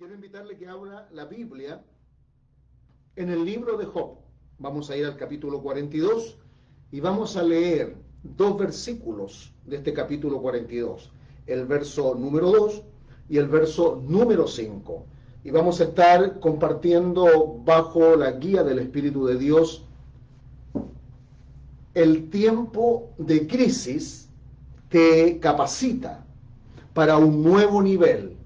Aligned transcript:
quiero 0.00 0.14
invitarle 0.14 0.56
que 0.56 0.66
abra 0.66 1.06
la 1.12 1.26
Biblia 1.26 1.84
en 3.16 3.28
el 3.28 3.44
libro 3.44 3.76
de 3.76 3.84
Job. 3.84 4.16
Vamos 4.58 4.88
a 4.88 4.96
ir 4.96 5.04
al 5.04 5.18
capítulo 5.18 5.60
42 5.60 6.38
y 6.90 7.00
vamos 7.00 7.36
a 7.36 7.42
leer 7.42 7.96
dos 8.22 8.56
versículos 8.56 9.52
de 9.66 9.76
este 9.76 9.92
capítulo 9.92 10.40
42, 10.40 11.12
el 11.46 11.66
verso 11.66 12.14
número 12.14 12.50
2 12.50 12.82
y 13.28 13.36
el 13.36 13.48
verso 13.48 14.02
número 14.02 14.46
5. 14.48 15.04
Y 15.44 15.50
vamos 15.50 15.82
a 15.82 15.84
estar 15.84 16.40
compartiendo 16.40 17.60
bajo 17.62 18.16
la 18.16 18.32
guía 18.32 18.62
del 18.62 18.78
Espíritu 18.78 19.26
de 19.26 19.36
Dios 19.36 19.84
el 21.92 22.30
tiempo 22.30 23.10
de 23.18 23.46
crisis 23.46 24.30
te 24.88 25.38
capacita 25.40 26.24
para 26.94 27.18
un 27.18 27.42
nuevo 27.42 27.82
nivel 27.82 28.38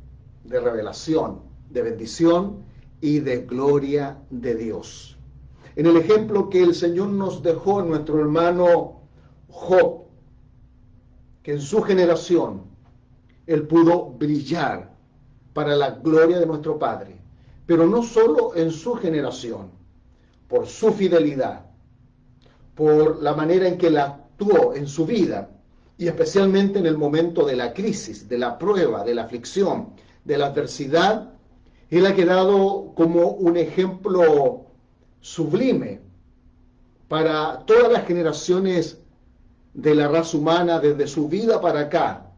de 0.44 0.60
revelación, 0.60 1.43
de 1.74 1.82
bendición 1.82 2.64
y 3.00 3.18
de 3.18 3.42
gloria 3.42 4.16
de 4.30 4.54
Dios. 4.54 5.18
En 5.76 5.86
el 5.86 5.96
ejemplo 5.96 6.48
que 6.48 6.62
el 6.62 6.74
Señor 6.74 7.08
nos 7.08 7.42
dejó 7.42 7.82
nuestro 7.82 8.20
hermano 8.20 9.00
Job, 9.48 10.04
que 11.42 11.52
en 11.52 11.60
su 11.60 11.82
generación 11.82 12.62
él 13.46 13.66
pudo 13.66 14.10
brillar 14.10 14.94
para 15.52 15.76
la 15.76 15.90
gloria 15.90 16.38
de 16.38 16.46
nuestro 16.46 16.78
Padre, 16.78 17.16
pero 17.66 17.86
no 17.86 18.02
solo 18.02 18.54
en 18.54 18.70
su 18.70 18.94
generación, 18.94 19.70
por 20.48 20.66
su 20.66 20.92
fidelidad, 20.92 21.66
por 22.74 23.20
la 23.20 23.34
manera 23.34 23.66
en 23.66 23.78
que 23.78 23.90
la 23.90 24.04
actuó 24.04 24.74
en 24.74 24.86
su 24.86 25.06
vida 25.06 25.50
y 25.98 26.06
especialmente 26.06 26.78
en 26.78 26.86
el 26.86 26.96
momento 26.96 27.44
de 27.44 27.56
la 27.56 27.72
crisis, 27.72 28.28
de 28.28 28.38
la 28.38 28.58
prueba, 28.58 29.04
de 29.04 29.14
la 29.14 29.24
aflicción, 29.24 29.90
de 30.24 30.38
la 30.38 30.46
adversidad, 30.46 31.33
él 31.90 32.06
ha 32.06 32.14
quedado 32.14 32.92
como 32.94 33.28
un 33.28 33.56
ejemplo 33.56 34.66
sublime 35.20 36.00
para 37.08 37.64
todas 37.66 37.92
las 37.92 38.06
generaciones 38.06 38.98
de 39.74 39.94
la 39.94 40.08
raza 40.08 40.36
humana 40.36 40.80
desde 40.80 41.06
su 41.06 41.28
vida 41.28 41.60
para 41.60 41.80
acá, 41.80 42.30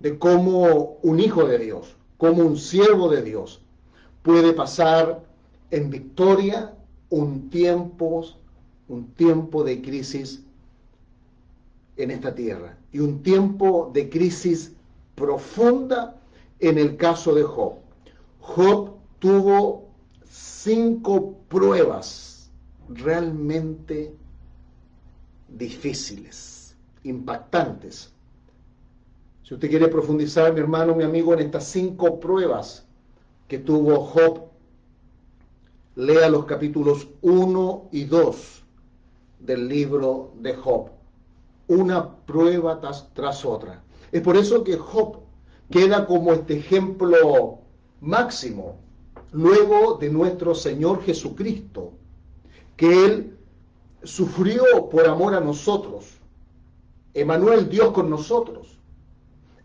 de 0.00 0.18
cómo 0.18 0.98
un 1.02 1.20
hijo 1.20 1.44
de 1.44 1.58
Dios, 1.58 1.96
como 2.16 2.42
un 2.42 2.56
siervo 2.56 3.08
de 3.08 3.22
Dios, 3.22 3.62
puede 4.22 4.52
pasar 4.52 5.22
en 5.70 5.90
victoria 5.90 6.74
un 7.10 7.50
tiempo, 7.50 8.24
un 8.88 9.06
tiempo 9.14 9.64
de 9.64 9.80
crisis 9.82 10.42
en 11.96 12.10
esta 12.10 12.34
tierra 12.34 12.76
y 12.92 13.00
un 13.00 13.22
tiempo 13.22 13.90
de 13.92 14.08
crisis 14.08 14.72
profunda 15.14 16.16
en 16.58 16.78
el 16.78 16.96
caso 16.96 17.34
de 17.34 17.42
Job. 17.42 17.79
Job 18.40 18.96
tuvo 19.18 19.90
cinco 20.24 21.36
pruebas 21.48 22.50
realmente 22.88 24.14
difíciles, 25.48 26.76
impactantes. 27.04 28.12
Si 29.42 29.54
usted 29.54 29.68
quiere 29.68 29.88
profundizar, 29.88 30.52
mi 30.52 30.60
hermano, 30.60 30.94
mi 30.94 31.04
amigo, 31.04 31.32
en 31.34 31.40
estas 31.40 31.64
cinco 31.64 32.20
pruebas 32.20 32.86
que 33.48 33.58
tuvo 33.58 34.04
Job, 34.04 34.50
lea 35.96 36.28
los 36.28 36.44
capítulos 36.44 37.08
1 37.20 37.88
y 37.92 38.04
2 38.04 38.62
del 39.40 39.68
libro 39.68 40.32
de 40.36 40.54
Job. 40.54 40.90
Una 41.68 42.16
prueba 42.16 42.80
tras, 42.80 43.12
tras 43.12 43.44
otra. 43.44 43.82
Es 44.12 44.22
por 44.22 44.36
eso 44.36 44.64
que 44.64 44.76
Job 44.76 45.20
queda 45.70 46.06
como 46.06 46.32
este 46.32 46.58
ejemplo 46.58 47.59
máximo 48.00 48.76
luego 49.32 49.98
de 49.98 50.10
nuestro 50.10 50.54
Señor 50.54 51.02
Jesucristo, 51.02 51.92
que 52.76 53.04
Él 53.04 53.38
sufrió 54.02 54.88
por 54.90 55.06
amor 55.06 55.34
a 55.34 55.40
nosotros. 55.40 56.18
Emanuel, 57.14 57.68
Dios 57.68 57.92
con 57.92 58.08
nosotros. 58.08 58.78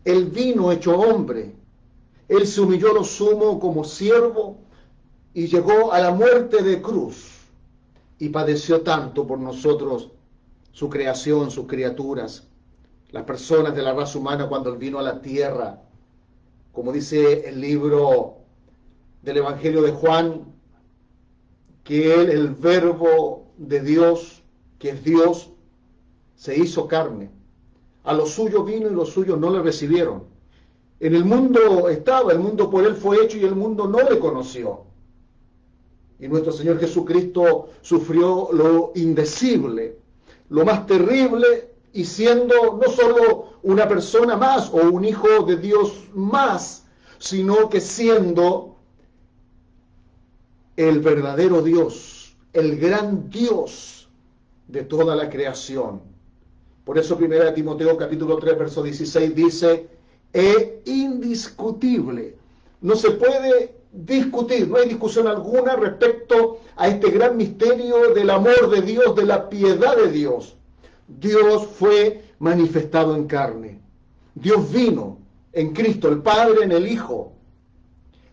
Él 0.04 0.26
vino 0.26 0.72
hecho 0.72 0.98
hombre. 0.98 1.56
Él 2.28 2.48
se 2.48 2.62
humilló 2.62 2.94
lo 2.94 3.04
sumo 3.04 3.60
como 3.60 3.84
siervo 3.84 4.58
y 5.34 5.48
llegó 5.48 5.92
a 5.92 6.00
la 6.00 6.12
muerte 6.12 6.64
de 6.64 6.82
cruz 6.82 7.32
y 8.18 8.30
padeció 8.30 8.82
tanto 8.82 9.28
por 9.28 9.40
nosotros, 9.40 10.10
su 10.72 10.90
creación, 10.90 11.52
sus 11.52 11.68
criaturas, 11.68 12.48
las 13.12 13.24
personas 13.24 13.76
de 13.76 13.82
la 13.82 13.94
raza 13.94 14.18
humana 14.18 14.48
cuando 14.48 14.72
Él 14.72 14.78
vino 14.78 15.00
a 15.00 15.04
la 15.04 15.22
tierra 15.22 15.82
como 16.76 16.92
dice 16.92 17.48
el 17.48 17.62
libro 17.62 18.36
del 19.22 19.38
Evangelio 19.38 19.82
de 19.82 19.94
Juan, 19.94 20.54
que 21.86 22.14
él, 22.14 22.30
el 22.30 22.50
verbo 22.50 23.48
de 23.58 23.80
Dios, 23.80 24.44
que 24.78 24.90
es 24.90 25.04
Dios, 25.04 25.52
se 26.36 26.58
hizo 26.58 26.86
carne. 26.86 27.32
A 28.04 28.14
lo 28.14 28.26
suyo 28.26 28.66
vino 28.66 28.90
y 28.90 28.94
los 28.94 29.10
suyos 29.12 29.40
no 29.40 29.50
le 29.52 29.62
recibieron. 29.62 30.26
En 31.00 31.16
el 31.16 31.24
mundo 31.24 31.88
estaba, 31.88 32.34
el 32.34 32.40
mundo 32.40 32.70
por 32.70 32.86
él 32.86 32.96
fue 32.96 33.24
hecho 33.24 33.38
y 33.38 33.46
el 33.46 33.56
mundo 33.56 33.88
no 33.88 34.00
le 34.00 34.20
conoció. 34.20 34.82
Y 36.20 36.28
nuestro 36.28 36.52
Señor 36.52 36.78
Jesucristo 36.78 37.70
sufrió 37.82 38.50
lo 38.52 38.92
indecible, 38.96 39.98
lo 40.50 40.66
más 40.66 40.86
terrible 40.86 41.75
y 41.96 42.04
siendo 42.04 42.78
no 42.78 42.92
solo 42.92 43.54
una 43.64 43.88
persona 43.88 44.36
más 44.36 44.70
o 44.70 44.82
un 44.92 45.06
hijo 45.06 45.44
de 45.46 45.56
Dios 45.56 46.04
más, 46.14 46.84
sino 47.20 47.70
que 47.70 47.80
siendo 47.80 48.76
el 50.76 51.00
verdadero 51.00 51.62
Dios, 51.62 52.36
el 52.52 52.78
gran 52.78 53.30
Dios 53.30 54.10
de 54.68 54.84
toda 54.84 55.16
la 55.16 55.30
creación. 55.30 56.02
Por 56.84 56.98
eso 56.98 57.16
1 57.16 57.54
Timoteo 57.54 57.96
capítulo 57.96 58.40
3 58.40 58.60
verso 58.60 58.84
16 58.84 59.34
dice, 59.34 59.88
es 60.34 60.68
indiscutible, 60.84 62.36
no 62.82 62.98
se 62.98 63.12
puede 63.12 63.74
discutir, 63.94 64.68
no 64.68 64.80
hay 64.80 64.90
discusión 64.90 65.28
alguna 65.28 65.78
respecto 65.78 66.60
a 66.76 66.90
este 66.90 67.10
gran 67.10 67.38
misterio 67.38 68.14
del 68.14 68.32
amor 68.32 68.70
de 68.70 68.82
Dios, 68.82 69.16
de 69.16 69.26
la 69.26 69.48
piedad 69.48 69.96
de 69.96 70.12
Dios 70.12 70.55
Dios 71.08 71.68
fue 71.68 72.24
manifestado 72.40 73.16
en 73.16 73.28
carne. 73.28 73.80
Dios 74.34 74.72
vino 74.72 75.20
en 75.54 75.74
Cristo, 75.74 76.10
el 76.10 76.22
Padre 76.22 76.64
en 76.64 76.72
el 76.72 76.88
Hijo. 76.88 77.34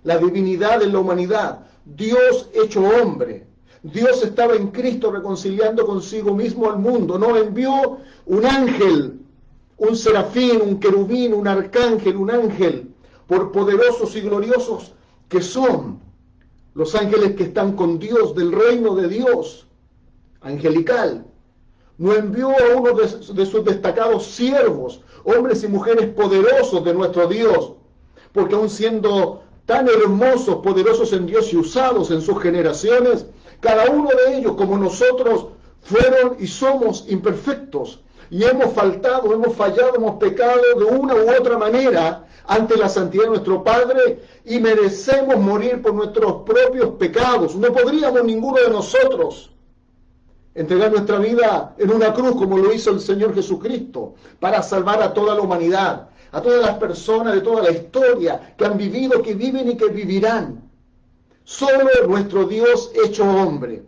La 0.05 0.19
divinidad 0.19 0.83
en 0.83 0.93
la 0.93 0.99
humanidad. 0.99 1.67
Dios 1.85 2.49
hecho 2.55 2.83
hombre. 2.83 3.47
Dios 3.83 4.23
estaba 4.23 4.55
en 4.55 4.69
Cristo 4.69 5.11
reconciliando 5.11 5.87
consigo 5.87 6.35
mismo 6.35 6.71
al 6.71 6.79
mundo. 6.79 7.19
No 7.19 7.37
envió 7.37 7.99
un 8.27 8.47
ángel, 8.47 9.21
un 9.77 9.97
serafín, 9.97 10.61
un 10.63 10.81
querubín, 10.81 11.35
un 11.35 11.47
arcángel, 11.47 12.17
un 12.17 12.31
ángel, 12.31 12.95
por 13.27 13.53
poderosos 13.53 14.17
y 14.17 14.21
gloriosos 14.21 14.93
que 15.29 15.41
son 15.41 16.01
los 16.75 16.95
ángeles 16.95 17.35
que 17.37 17.45
están 17.45 17.75
con 17.75 17.99
Dios 17.99 18.35
del 18.35 18.53
reino 18.53 18.95
de 18.95 19.09
Dios, 19.09 19.67
angelical 20.41 21.27
no 21.99 22.15
envió 22.15 22.51
a 22.51 22.77
uno 22.77 22.93
de, 22.93 23.09
sus 23.47 23.65
destacados 23.65 24.27
siervos, 24.27 25.03
hombres 25.25 25.63
y 25.63 25.69
mujeres 25.69 26.09
poderosos 26.09 26.85
de 26.85 26.95
nuestro 26.95 27.27
Dios, 27.27 27.73
porque 28.33 28.55
aun 28.55 28.71
siendo 28.71 29.43
tan 29.67 29.89
hermosos, 29.89 30.57
poderosos 30.57 31.13
en 31.13 31.27
Dios 31.27 31.53
y 31.53 31.57
usados 31.57 32.11
en 32.11 32.23
sus 32.23 32.41
generaciones, 32.43 33.27
cada 33.61 33.91
uno 33.91 34.09
de 34.27 34.37
ellos, 34.37 34.55
como 34.57 34.77
nosotros, 34.77 35.47
fueron 35.83 36.37
y 36.41 36.47
somos 36.47 37.05
imperfectos. 37.09 38.01
Y 38.31 38.45
hemos 38.45 38.73
faltado, 38.73 39.33
hemos 39.33 39.55
fallado, 39.55 39.95
hemos 39.95 40.17
pecado 40.17 40.61
de 40.79 40.85
una 40.85 41.15
u 41.15 41.31
otra 41.39 41.59
manera 41.59 42.27
ante 42.47 42.77
la 42.77 42.89
santidad 42.89 43.25
de 43.25 43.31
nuestro 43.31 43.63
Padre 43.63 44.21
y 44.45 44.59
merecemos 44.59 45.37
morir 45.39 45.83
por 45.83 45.95
nuestros 45.95 46.43
propios 46.43 46.95
pecados. 46.99 47.55
No 47.55 47.73
podríamos 47.73 48.25
ninguno 48.25 48.59
de 48.61 48.71
nosotros 48.71 49.52
entregar 50.55 50.91
nuestra 50.91 51.19
vida 51.19 51.75
en 51.79 51.91
una 51.91 52.13
cruz 52.13 52.37
como 52.37 52.59
lo 52.59 52.73
hizo 52.73 52.91
el 52.91 53.01
Señor 53.01 53.35
Jesucristo, 53.35 54.15
para 54.39 54.63
salvar 54.63 55.03
a 55.03 55.15
toda 55.15 55.35
la 55.35 55.41
humanidad, 55.41 56.09
a 56.31 56.41
todas 56.41 56.63
las 56.63 56.77
personas 56.77 57.35
de 57.35 57.41
toda 57.41 57.63
la 57.63 57.71
historia 57.71 58.55
que 58.57 58.65
han 58.65 58.77
vivido, 58.77 59.23
que 59.23 59.35
viven 59.35 59.71
y 59.71 59.77
que 59.77 59.89
vivirán. 59.89 60.63
Solo 61.45 61.89
nuestro 62.07 62.45
Dios 62.45 62.91
hecho 63.05 63.25
hombre, 63.25 63.83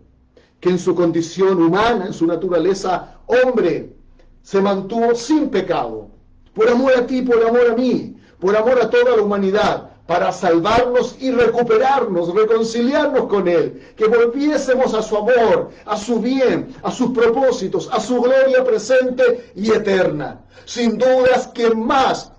que 0.60 0.70
en 0.70 0.78
su 0.78 0.94
condición 0.94 1.62
humana, 1.62 2.06
en 2.06 2.12
su 2.12 2.26
naturaleza 2.26 3.18
hombre, 3.26 3.94
se 4.42 4.60
mantuvo 4.60 5.14
sin 5.14 5.48
pecado, 5.48 6.08
por 6.54 6.68
amor 6.68 6.92
a 6.96 7.06
ti, 7.06 7.22
por 7.22 7.42
amor 7.46 7.70
a 7.70 7.74
mí, 7.74 8.16
por 8.40 8.56
amor 8.56 8.80
a 8.80 8.90
toda 8.90 9.16
la 9.16 9.22
humanidad, 9.22 9.93
para 10.06 10.32
salvarnos 10.32 11.16
y 11.18 11.30
recuperarnos, 11.30 12.34
reconciliarnos 12.34 13.26
con 13.26 13.48
Él, 13.48 13.80
que 13.96 14.06
volviésemos 14.06 14.92
a 14.92 15.02
su 15.02 15.16
amor, 15.16 15.70
a 15.86 15.96
su 15.96 16.20
bien, 16.20 16.74
a 16.82 16.90
sus 16.90 17.10
propósitos, 17.10 17.88
a 17.90 18.00
su 18.00 18.20
gloria 18.20 18.62
presente 18.64 19.52
y 19.54 19.70
eterna. 19.70 20.44
Sin 20.66 20.98
dudas, 20.98 21.50
quien 21.54 21.78
más 21.84 22.32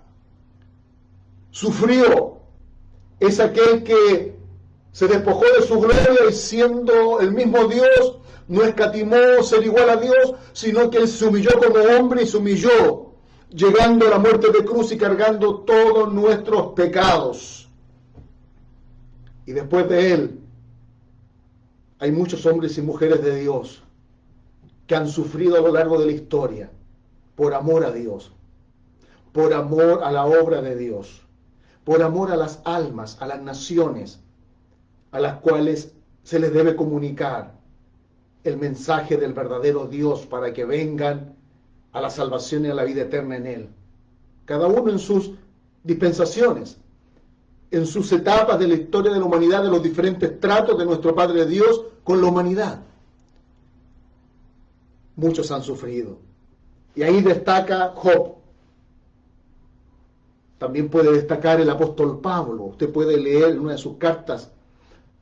sufrió 1.52 2.34
Es 3.20 3.40
aquel 3.40 3.84
que 3.84 4.36
se 4.92 5.08
despojó 5.08 5.46
de 5.58 5.66
su 5.66 5.80
gloria 5.80 6.30
y 6.30 6.34
siendo 6.34 7.20
el 7.22 7.32
mismo 7.32 7.66
Dios, 7.66 8.20
no 8.48 8.64
escatimó 8.64 9.42
ser 9.42 9.64
igual 9.64 9.90
a 9.90 9.96
Dios, 9.98 10.36
sino 10.54 10.90
que 10.90 10.98
él 10.98 11.08
se 11.08 11.26
humilló 11.26 11.52
como 11.60 11.80
hombre 11.98 12.24
y 12.24 12.28
se 12.28 12.38
humilló, 12.38 13.05
llegando 13.50 14.08
a 14.08 14.12
la 14.12 14.20
muerte 14.20 14.52
de 14.52 14.66
cruz 14.66 14.92
y 14.92 14.98
cargando 14.98 15.60
todos 15.60 16.14
nuestros 16.14 16.74
pecados. 16.74 17.70
Y 19.46 19.54
después 19.54 19.88
de 19.90 20.14
él, 20.14 20.40
hay 22.00 22.12
muchos 22.12 22.46
hombres 22.46 22.78
y 22.78 22.82
mujeres 22.82 23.24
de 23.24 23.40
Dios 23.40 23.84
que 24.88 24.96
han 24.96 25.08
sufrido 25.08 25.58
a 25.58 25.62
lo 25.62 25.72
largo 25.72 26.00
de 26.00 26.06
la 26.08 26.12
historia 26.12 26.70
por 27.36 27.54
amor 27.54 27.86
a 27.86 27.92
Dios, 27.92 28.32
por 29.32 29.54
amor 29.54 30.02
a 30.04 30.12
la 30.12 30.26
obra 30.26 30.62
de 30.62 30.76
Dios, 30.76 31.22
por 31.84 32.02
amor 32.02 32.32
a 32.32 32.38
las 32.38 32.62
almas, 32.66 33.22
a 33.22 33.28
las 33.28 33.42
naciones 33.42 34.20
a 35.16 35.20
las 35.22 35.40
cuales 35.40 35.94
se 36.24 36.40
les 36.40 36.52
debe 36.54 36.76
comunicar 36.76 37.54
el 38.44 38.58
mensaje 38.58 39.16
del 39.16 39.32
verdadero 39.32 39.88
Dios 39.88 40.26
para 40.26 40.52
que 40.52 40.66
vengan 40.66 41.35
a 41.96 42.02
la 42.02 42.10
salvación 42.10 42.66
y 42.66 42.68
a 42.68 42.74
la 42.74 42.84
vida 42.84 43.04
eterna 43.04 43.38
en 43.38 43.48
Él. 43.48 43.70
Cada 44.44 44.68
uno 44.68 44.92
en 44.92 45.00
sus 45.00 45.32
dispensaciones, 45.82 46.78
en 47.72 47.86
sus 47.88 48.12
etapas 48.12 48.60
de 48.60 48.68
la 48.68 48.74
historia 48.74 49.14
de 49.14 49.20
la 49.20 49.26
humanidad, 49.26 49.64
de 49.64 49.70
los 49.70 49.82
diferentes 49.82 50.38
tratos 50.42 50.78
de 50.78 50.86
nuestro 50.86 51.16
Padre 51.16 51.46
Dios 51.46 51.86
con 52.04 52.20
la 52.20 52.28
humanidad. 52.28 52.82
Muchos 55.16 55.50
han 55.52 55.64
sufrido. 55.64 56.18
Y 56.96 57.04
ahí 57.04 57.22
destaca 57.22 57.94
Job. 57.96 58.36
También 60.58 60.90
puede 60.90 61.14
destacar 61.14 61.62
el 61.62 61.70
apóstol 61.70 62.20
Pablo. 62.20 62.64
Usted 62.66 62.92
puede 62.92 63.16
leer 63.16 63.52
en 63.52 63.60
una 63.62 63.72
de 63.72 63.78
sus 63.78 63.96
cartas 63.96 64.52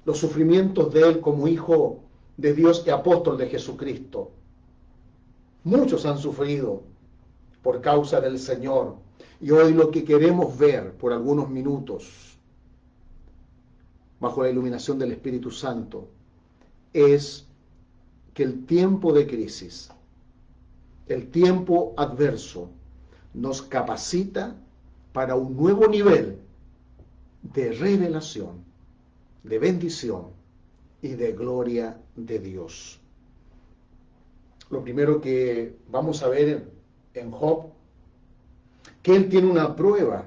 los 0.06 0.18
sufrimientos 0.18 0.92
de 0.92 1.02
él 1.04 1.20
como 1.20 1.48
hijo 1.48 2.00
de 2.36 2.54
Dios 2.56 2.84
y 2.88 2.90
apóstol 2.90 3.38
de 3.38 3.48
Jesucristo. 3.48 4.32
Muchos 5.64 6.06
han 6.06 6.18
sufrido 6.18 6.84
por 7.62 7.82
causa 7.82 8.20
del 8.20 8.38
Señor. 8.38 8.98
Y 9.40 9.52
hoy 9.52 9.74
lo 9.74 9.92
que 9.92 10.04
queremos 10.04 10.58
ver 10.58 10.94
por 10.94 11.14
algunos 11.14 11.50
minutos, 11.50 12.38
bajo 14.20 14.44
la 14.44 14.50
iluminación 14.50 15.00
del 15.00 15.14
Espíritu 15.14 15.52
Santo, 15.52 16.08
es 16.94 17.46
que 18.34 18.44
el 18.44 18.66
tiempo 18.66 19.14
de 19.14 19.28
crisis, 19.28 19.90
el 21.08 21.30
tiempo 21.30 21.94
adverso, 21.98 22.70
nos 23.34 23.62
capacita 23.62 24.56
para 25.12 25.36
un 25.36 25.56
nuevo 25.56 25.88
nivel 25.88 26.40
de 27.42 27.72
revelación, 27.74 28.64
de 29.44 29.60
bendición 29.60 30.28
y 31.02 31.10
de 31.10 31.34
gloria 31.34 32.00
de 32.16 32.40
Dios. 32.40 33.03
Lo 34.74 34.82
primero 34.82 35.22
que 35.22 35.78
vamos 35.88 36.24
a 36.24 36.30
ver 36.30 36.68
en 37.14 37.32
Job, 37.32 37.66
que 39.04 39.16
él 39.16 39.30
tiene 39.30 39.52
una 39.52 39.76
prueba 39.76 40.26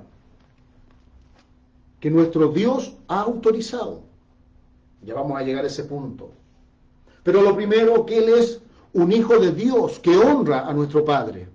que 1.99 2.13
nuestro 2.13 2.53
Dios 2.53 2.95
ha 3.09 3.23
autorizado. 3.23 4.05
Ya 5.03 5.15
vamos 5.15 5.37
a 5.37 5.43
llegar 5.43 5.65
a 5.65 5.67
ese 5.67 5.83
punto. 5.83 6.31
Pero 7.25 7.43
lo 7.43 7.57
primero 7.57 8.07
que 8.07 8.19
él 8.19 8.29
es 8.29 8.61
un 8.93 9.11
hijo 9.11 9.37
de 9.41 9.51
Dios 9.51 9.99
que 9.99 10.17
honra 10.17 10.69
a 10.69 10.73
nuestro 10.73 11.05
Padre. 11.05 11.49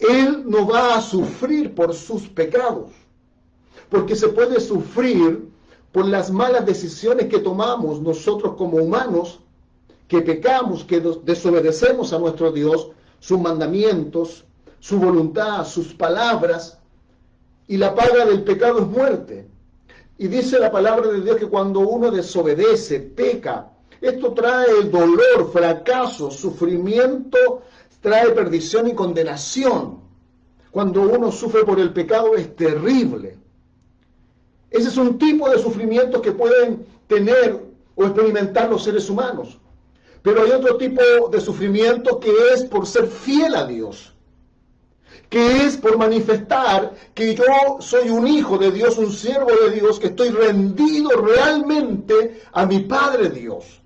Él 0.00 0.42
no 0.44 0.66
va 0.66 0.96
a 0.96 1.00
sufrir 1.00 1.76
por 1.76 1.94
sus 1.94 2.26
pecados, 2.26 2.90
porque 3.88 4.16
se 4.16 4.30
puede 4.30 4.58
sufrir 4.58 5.48
por 5.92 6.06
las 6.06 6.28
malas 6.32 6.66
decisiones 6.66 7.28
que 7.28 7.38
tomamos 7.38 8.00
nosotros 8.00 8.56
como 8.56 8.78
humanos, 8.78 9.41
que 10.08 10.22
pecamos, 10.22 10.84
que 10.84 11.00
desobedecemos 11.00 12.12
a 12.12 12.18
nuestro 12.18 12.52
Dios, 12.52 12.90
sus 13.18 13.40
mandamientos, 13.40 14.44
su 14.80 14.98
voluntad, 14.98 15.64
sus 15.64 15.94
palabras, 15.94 16.78
y 17.68 17.76
la 17.76 17.94
paga 17.94 18.26
del 18.26 18.42
pecado 18.42 18.80
es 18.80 18.86
muerte. 18.86 19.48
Y 20.18 20.28
dice 20.28 20.58
la 20.58 20.70
palabra 20.70 21.08
de 21.08 21.20
Dios 21.20 21.36
que 21.36 21.46
cuando 21.46 21.80
uno 21.80 22.10
desobedece, 22.10 23.00
peca, 23.00 23.70
esto 24.00 24.32
trae 24.32 24.84
dolor, 24.90 25.50
fracaso, 25.52 26.30
sufrimiento, 26.30 27.62
trae 28.00 28.30
perdición 28.30 28.88
y 28.88 28.94
condenación. 28.94 30.00
Cuando 30.72 31.02
uno 31.02 31.30
sufre 31.30 31.64
por 31.64 31.78
el 31.78 31.92
pecado 31.92 32.34
es 32.34 32.54
terrible. 32.56 33.38
Ese 34.70 34.88
es 34.88 34.96
un 34.96 35.18
tipo 35.18 35.48
de 35.48 35.58
sufrimiento 35.58 36.20
que 36.20 36.32
pueden 36.32 36.84
tener 37.06 37.62
o 37.94 38.04
experimentar 38.04 38.70
los 38.70 38.82
seres 38.82 39.08
humanos. 39.08 39.58
Pero 40.22 40.42
hay 40.42 40.52
otro 40.52 40.76
tipo 40.76 41.02
de 41.30 41.40
sufrimiento 41.40 42.20
que 42.20 42.32
es 42.54 42.64
por 42.64 42.86
ser 42.86 43.08
fiel 43.08 43.54
a 43.54 43.66
Dios, 43.66 44.14
que 45.28 45.64
es 45.64 45.76
por 45.76 45.98
manifestar 45.98 46.94
que 47.14 47.34
yo 47.34 47.44
soy 47.80 48.08
un 48.10 48.28
hijo 48.28 48.56
de 48.56 48.70
Dios, 48.70 48.98
un 48.98 49.10
siervo 49.10 49.50
de 49.64 49.70
Dios, 49.70 49.98
que 49.98 50.08
estoy 50.08 50.30
rendido 50.30 51.10
realmente 51.10 52.42
a 52.52 52.66
mi 52.66 52.80
Padre 52.80 53.30
Dios, 53.30 53.82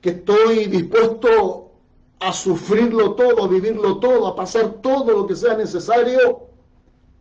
que 0.00 0.10
estoy 0.10 0.66
dispuesto 0.66 1.72
a 2.20 2.32
sufrirlo 2.32 3.14
todo, 3.14 3.44
a 3.44 3.48
vivirlo 3.48 3.98
todo, 3.98 4.26
a 4.26 4.34
pasar 4.34 4.80
todo 4.80 5.12
lo 5.12 5.26
que 5.26 5.36
sea 5.36 5.56
necesario 5.56 6.48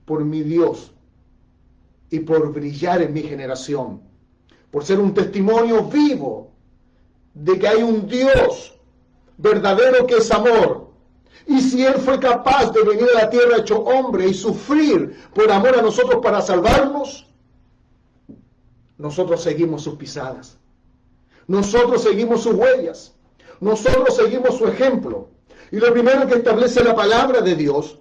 por 0.05 0.23
mi 0.23 0.41
Dios 0.41 0.93
y 2.09 2.19
por 2.19 2.53
brillar 2.53 3.01
en 3.01 3.13
mi 3.13 3.21
generación, 3.21 4.01
por 4.71 4.83
ser 4.83 4.99
un 4.99 5.13
testimonio 5.13 5.83
vivo 5.83 6.51
de 7.33 7.57
que 7.57 7.67
hay 7.67 7.83
un 7.83 8.07
Dios 8.07 8.75
verdadero 9.37 10.05
que 10.05 10.17
es 10.17 10.31
amor. 10.31 10.87
Y 11.45 11.61
si 11.61 11.85
Él 11.85 11.95
fue 11.95 12.19
capaz 12.19 12.71
de 12.71 12.83
venir 12.83 13.07
a 13.15 13.21
la 13.21 13.29
tierra 13.29 13.57
hecho 13.57 13.79
hombre 13.79 14.27
y 14.27 14.33
sufrir 14.33 15.17
por 15.33 15.51
amor 15.51 15.77
a 15.77 15.81
nosotros 15.81 16.19
para 16.21 16.41
salvarnos, 16.41 17.27
nosotros 18.97 19.41
seguimos 19.41 19.83
sus 19.83 19.95
pisadas. 19.95 20.57
Nosotros 21.47 22.03
seguimos 22.03 22.43
sus 22.43 22.55
huellas. 22.55 23.13
Nosotros 23.61 24.15
seguimos 24.15 24.57
su 24.57 24.67
ejemplo. 24.67 25.29
Y 25.71 25.77
lo 25.77 25.93
primero 25.93 26.27
que 26.27 26.35
establece 26.35 26.83
la 26.83 26.95
palabra 26.95 27.41
de 27.41 27.55
Dios 27.55 27.99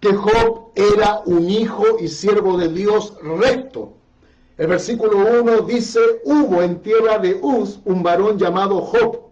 que 0.00 0.14
Job 0.14 0.72
era 0.74 1.20
un 1.26 1.48
hijo 1.48 1.84
y 2.00 2.08
siervo 2.08 2.56
de 2.56 2.68
Dios 2.68 3.14
recto. 3.22 3.94
El 4.60 4.66
versículo 4.66 5.40
1 5.40 5.62
dice, 5.62 6.00
hubo 6.22 6.60
en 6.60 6.82
tierra 6.82 7.18
de 7.18 7.34
Uz 7.34 7.80
un 7.86 8.02
varón 8.02 8.38
llamado 8.38 8.82
Job, 8.82 9.30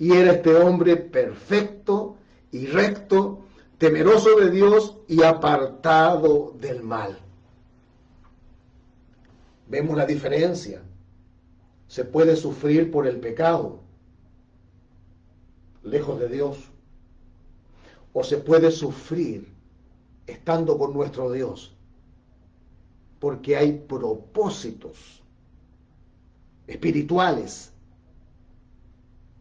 y 0.00 0.10
era 0.10 0.32
este 0.32 0.52
hombre 0.52 0.96
perfecto 0.96 2.16
y 2.50 2.66
recto, 2.66 3.44
temeroso 3.78 4.34
de 4.40 4.50
Dios 4.50 4.96
y 5.06 5.22
apartado 5.22 6.56
del 6.58 6.82
mal. 6.82 7.20
Vemos 9.68 9.96
la 9.96 10.06
diferencia. 10.06 10.82
Se 11.86 12.04
puede 12.04 12.34
sufrir 12.34 12.90
por 12.90 13.06
el 13.06 13.20
pecado, 13.20 13.78
lejos 15.84 16.18
de 16.18 16.28
Dios 16.28 16.58
o 18.12 18.24
se 18.24 18.38
puede 18.38 18.72
sufrir 18.72 19.54
estando 20.26 20.78
con 20.78 20.92
nuestro 20.92 21.30
Dios, 21.30 21.73
porque 23.24 23.56
hay 23.56 23.72
propósitos 23.72 25.22
espirituales, 26.66 27.72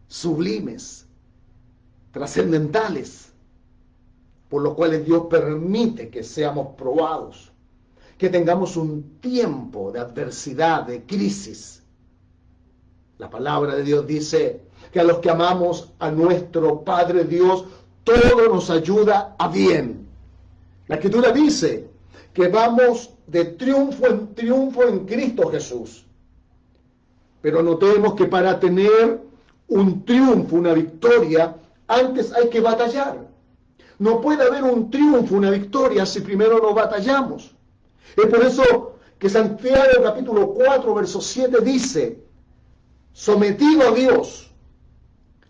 sublimes, 0.07 1.05
trascendentales, 2.13 3.33
por 4.47 4.61
los 4.61 4.75
cuales 4.75 5.05
Dios 5.05 5.23
permite 5.29 6.09
que 6.09 6.23
seamos 6.23 6.77
probados, 6.77 7.51
que 8.17 8.29
tengamos 8.29 8.77
un 8.77 9.19
tiempo 9.19 9.91
de 9.91 9.99
adversidad, 9.99 10.83
de 10.83 11.03
crisis. 11.03 11.83
La 13.17 13.29
palabra 13.29 13.75
de 13.75 13.83
Dios 13.83 14.07
dice 14.07 14.61
que 14.93 15.01
a 15.01 15.03
los 15.03 15.17
que 15.19 15.29
amamos 15.29 15.91
a 15.99 16.09
nuestro 16.09 16.85
Padre 16.85 17.25
Dios, 17.25 17.65
todo 18.05 18.47
nos 18.47 18.69
ayuda 18.69 19.35
a 19.37 19.49
bien. 19.49 20.07
La 20.87 20.95
escritura 20.95 21.33
dice 21.33 21.91
que 22.33 22.47
vamos 22.47 23.11
de 23.27 23.45
triunfo 23.45 24.07
en 24.07 24.33
triunfo 24.33 24.83
en 24.83 25.05
Cristo 25.05 25.49
Jesús. 25.49 26.05
Pero 27.41 27.61
notemos 27.61 28.15
que 28.15 28.25
para 28.25 28.59
tener 28.59 29.21
un 29.67 30.05
triunfo, 30.05 30.55
una 30.55 30.73
victoria, 30.73 31.55
antes 31.87 32.33
hay 32.33 32.49
que 32.49 32.61
batallar. 32.61 33.27
No 33.99 34.21
puede 34.21 34.43
haber 34.43 34.63
un 34.63 34.89
triunfo, 34.89 35.35
una 35.35 35.51
victoria, 35.51 36.05
si 36.05 36.21
primero 36.21 36.59
no 36.59 36.73
batallamos. 36.73 37.55
Es 38.15 38.25
por 38.27 38.43
eso 38.43 38.95
que 39.19 39.29
Santiago 39.29 40.03
capítulo 40.03 40.53
4, 40.53 40.93
verso 40.93 41.21
7 41.21 41.61
dice, 41.61 42.23
sometido 43.13 43.89
a 43.89 43.91
Dios, 43.91 44.51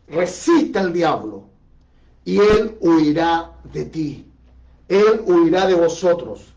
resista 0.08 0.82
al 0.82 0.94
diablo 0.94 1.46
y 2.26 2.38
Él 2.38 2.78
huirá 2.80 3.52
de 3.72 3.86
ti. 3.86 4.26
Él 4.88 5.22
huirá 5.26 5.66
de 5.66 5.74
vosotros. 5.76 6.53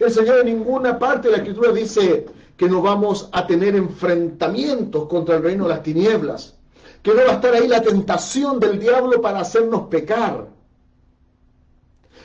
El 0.00 0.10
Señor 0.10 0.38
en 0.38 0.46
ninguna 0.46 0.98
parte 0.98 1.28
de 1.28 1.32
la 1.32 1.42
Escritura 1.42 1.72
dice 1.72 2.24
que 2.56 2.66
no 2.70 2.80
vamos 2.80 3.28
a 3.32 3.46
tener 3.46 3.76
enfrentamientos 3.76 5.06
contra 5.06 5.36
el 5.36 5.42
reino 5.42 5.64
de 5.64 5.74
las 5.74 5.82
tinieblas, 5.82 6.54
que 7.02 7.12
no 7.12 7.18
va 7.18 7.32
a 7.32 7.34
estar 7.34 7.52
ahí 7.52 7.68
la 7.68 7.82
tentación 7.82 8.58
del 8.58 8.78
diablo 8.78 9.20
para 9.20 9.40
hacernos 9.40 9.88
pecar, 9.88 10.48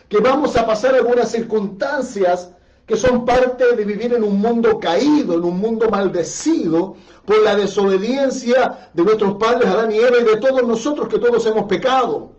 que 0.08 0.20
vamos 0.20 0.56
a 0.56 0.66
pasar 0.66 0.96
algunas 0.96 1.30
circunstancias 1.30 2.52
que 2.86 2.96
son 2.96 3.26
parte 3.26 3.76
de 3.76 3.84
vivir 3.84 4.14
en 4.14 4.24
un 4.24 4.40
mundo 4.40 4.80
caído, 4.80 5.34
en 5.34 5.44
un 5.44 5.58
mundo 5.58 5.90
maldecido 5.90 6.96
por 7.26 7.44
la 7.44 7.58
desobediencia 7.58 8.90
de 8.94 9.04
nuestros 9.04 9.34
padres 9.36 9.68
Adán 9.68 9.92
y 9.92 9.98
Eva 9.98 10.20
y 10.22 10.24
de 10.24 10.38
todos 10.38 10.64
nosotros 10.64 11.10
que 11.10 11.20
todos 11.20 11.46
hemos 11.46 11.66
pecado. 11.66 12.32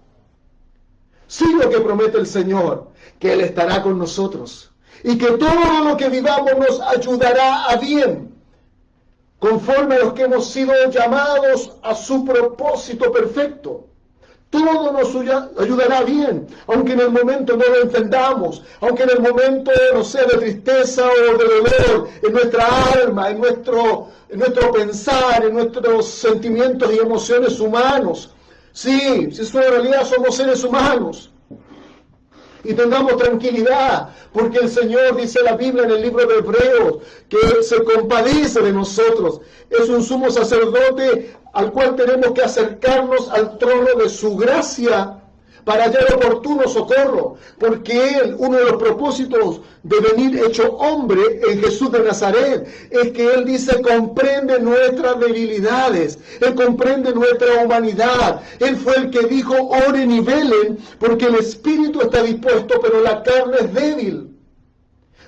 Sí 1.26 1.44
lo 1.60 1.68
que 1.68 1.80
promete 1.80 2.16
el 2.16 2.26
Señor, 2.26 2.88
que 3.18 3.34
Él 3.34 3.42
estará 3.42 3.82
con 3.82 3.98
nosotros 3.98 4.72
y 5.06 5.16
que 5.16 5.30
todo 5.38 5.84
lo 5.84 5.96
que 5.96 6.08
vivamos 6.08 6.58
nos 6.58 6.80
ayudará 6.80 7.66
a 7.66 7.76
bien, 7.76 8.34
conforme 9.38 9.94
a 9.94 9.98
los 10.00 10.14
que 10.14 10.22
hemos 10.22 10.50
sido 10.50 10.72
llamados 10.90 11.76
a 11.82 11.94
su 11.94 12.24
propósito 12.24 13.12
perfecto. 13.12 13.86
Todo 14.50 14.90
nos 14.90 15.14
ayudará 15.60 16.02
bien, 16.02 16.48
aunque 16.66 16.94
en 16.94 17.00
el 17.02 17.10
momento 17.10 17.56
no 17.56 17.64
lo 17.66 17.82
entendamos, 17.82 18.64
aunque 18.80 19.04
en 19.04 19.10
el 19.10 19.20
momento, 19.20 19.70
no 19.94 20.02
sea 20.02 20.24
de 20.24 20.38
tristeza 20.38 21.06
o 21.06 21.38
de 21.38 21.44
dolor, 21.44 22.08
en 22.24 22.32
nuestra 22.32 22.66
alma, 22.94 23.30
en 23.30 23.38
nuestro, 23.38 24.08
en 24.28 24.40
nuestro 24.40 24.72
pensar, 24.72 25.44
en 25.44 25.54
nuestros 25.54 26.08
sentimientos 26.08 26.92
y 26.92 26.98
emociones 26.98 27.60
humanos. 27.60 28.34
Sí, 28.72 29.30
si 29.30 29.40
es 29.40 29.54
una 29.54 29.68
realidad 29.68 30.04
somos 30.04 30.34
seres 30.34 30.64
humanos 30.64 31.30
y 32.66 32.74
tengamos 32.74 33.16
tranquilidad, 33.16 34.08
porque 34.32 34.58
el 34.58 34.68
Señor 34.68 35.16
dice 35.16 35.42
la 35.42 35.56
Biblia 35.56 35.84
en 35.84 35.90
el 35.92 36.02
libro 36.02 36.26
de 36.26 36.38
Hebreos 36.38 36.98
que 37.28 37.62
se 37.62 37.82
compadece 37.84 38.60
de 38.60 38.72
nosotros. 38.72 39.40
Es 39.70 39.88
un 39.88 40.02
sumo 40.02 40.30
sacerdote 40.30 41.34
al 41.52 41.72
cual 41.72 41.96
tenemos 41.96 42.32
que 42.32 42.42
acercarnos 42.42 43.30
al 43.30 43.58
trono 43.58 43.94
de 43.94 44.08
su 44.08 44.36
gracia 44.36 45.22
para 45.66 45.86
hallar 45.86 46.14
oportuno 46.14 46.68
socorro, 46.68 47.34
porque 47.58 47.92
Él, 48.10 48.36
uno 48.38 48.56
de 48.56 48.64
los 48.66 48.76
propósitos 48.80 49.62
de 49.82 49.96
venir 49.98 50.40
hecho 50.44 50.76
hombre 50.76 51.20
en 51.50 51.60
Jesús 51.60 51.90
de 51.90 52.04
Nazaret, 52.04 52.68
es 52.88 53.10
que 53.10 53.34
Él 53.34 53.44
dice, 53.44 53.82
comprende 53.82 54.60
nuestras 54.60 55.18
debilidades, 55.18 56.20
Él 56.40 56.54
comprende 56.54 57.12
nuestra 57.12 57.64
humanidad. 57.64 58.42
Él 58.60 58.76
fue 58.76 58.94
el 58.96 59.10
que 59.10 59.26
dijo, 59.26 59.54
oren 59.88 60.12
y 60.12 60.20
velen, 60.20 60.78
porque 61.00 61.26
el 61.26 61.34
espíritu 61.34 62.00
está 62.00 62.22
dispuesto, 62.22 62.78
pero 62.80 63.00
la 63.00 63.24
carne 63.24 63.56
es 63.62 63.74
débil. 63.74 64.35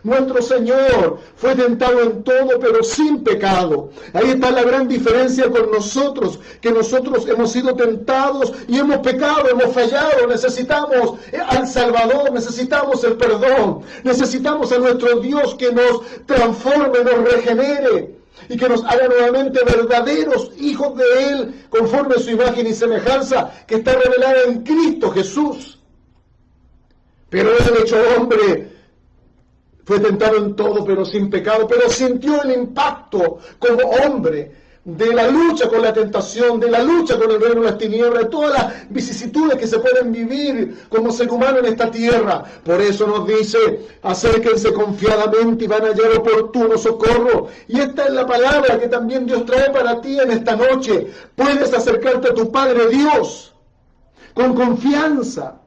Nuestro 0.03 0.41
Señor 0.43 1.19
fue 1.37 1.55
tentado 1.55 2.03
en 2.03 2.23
todo, 2.23 2.59
pero 2.61 2.83
sin 2.83 3.25
pecado. 3.25 3.91
Ahí 4.13 4.31
está 4.31 4.51
la 4.51 4.63
gran 4.63 4.87
diferencia 4.87 5.51
con 5.51 5.71
nosotros, 5.71 6.39
que 6.61 6.71
nosotros 6.71 7.27
hemos 7.29 7.53
sido 7.53 7.75
tentados 7.75 8.53
y 8.69 8.79
hemos 8.79 8.99
pecado, 8.99 9.49
hemos 9.51 9.73
fallado. 9.75 10.27
Necesitamos 10.29 11.19
al 11.49 11.67
Salvador, 11.67 12.33
necesitamos 12.33 13.03
el 13.05 13.17
perdón, 13.17 13.81
necesitamos 14.05 14.73
a 14.73 14.79
nuestro 14.79 15.21
Dios 15.21 15.55
que 15.57 15.73
nos 15.73 16.03
transforme, 16.27 17.03
nos 17.03 17.33
regenere 17.33 18.19
y 18.49 18.57
que 18.57 18.69
nos 18.69 18.85
haga 18.85 19.09
nuevamente 19.09 19.61
verdaderos 19.65 20.53
hijos 20.59 20.97
de 20.97 21.29
Él, 21.29 21.65
conforme 21.71 22.15
a 22.15 22.19
su 22.21 22.31
imagen 22.31 22.67
y 22.67 22.75
semejanza 22.75 23.51
que 23.67 23.77
está 23.77 23.95
revelada 23.95 24.45
en 24.45 24.63
Cristo 24.63 25.11
Jesús. 25.11 25.79
Pero 27.31 27.51
Él 27.51 27.75
hecho 27.83 27.97
hombre 28.17 28.78
fue 29.89 30.01
tentado 30.01 30.37
en 30.37 30.55
todo, 30.55 30.85
pero 30.85 31.03
sin 31.07 31.31
pecado, 31.31 31.67
pero 31.67 31.89
sintió 31.89 32.43
el 32.43 32.53
impacto 32.53 33.39
como 33.59 33.89
hombre 34.05 34.53
de 34.85 35.15
la 35.15 35.29
lucha 35.29 35.67
con 35.67 35.81
la 35.81 35.95
tentación, 35.95 36.61
de 36.61 36.71
la 36.71 36.83
lucha 36.83 37.19
con 37.19 37.31
el 37.31 37.41
reino 37.41 37.63
de 37.63 37.71
las 37.71 37.79
tinieblas, 37.79 38.25
de 38.25 38.29
todas 38.29 38.51
las 38.53 38.91
vicisitudes 38.91 39.57
que 39.57 39.67
se 39.67 39.79
pueden 39.79 40.13
vivir 40.13 40.85
como 40.91 41.11
ser 41.11 41.31
humano 41.31 41.61
en 41.61 41.65
esta 41.65 41.91
tierra. 41.91 42.45
Por 42.63 42.83
eso 42.83 43.07
nos 43.07 43.27
dice, 43.27 43.87
acérquense 44.03 44.75
confiadamente 44.75 45.65
y 45.65 45.69
van 45.69 45.85
a 45.85 45.89
hallar 45.89 46.19
oportuno 46.19 46.77
socorro. 46.77 47.47
Y 47.67 47.81
esta 47.81 48.09
es 48.09 48.13
la 48.13 48.27
palabra 48.27 48.79
que 48.79 48.89
también 48.89 49.25
Dios 49.25 49.47
trae 49.47 49.71
para 49.71 50.03
ti 50.03 50.21
en 50.21 50.33
esta 50.33 50.55
noche. 50.55 51.07
Puedes 51.35 51.73
acercarte 51.73 52.29
a 52.29 52.35
tu 52.35 52.53
Padre 52.53 52.89
Dios 52.89 53.55
con 54.35 54.55
confianza 54.55 55.63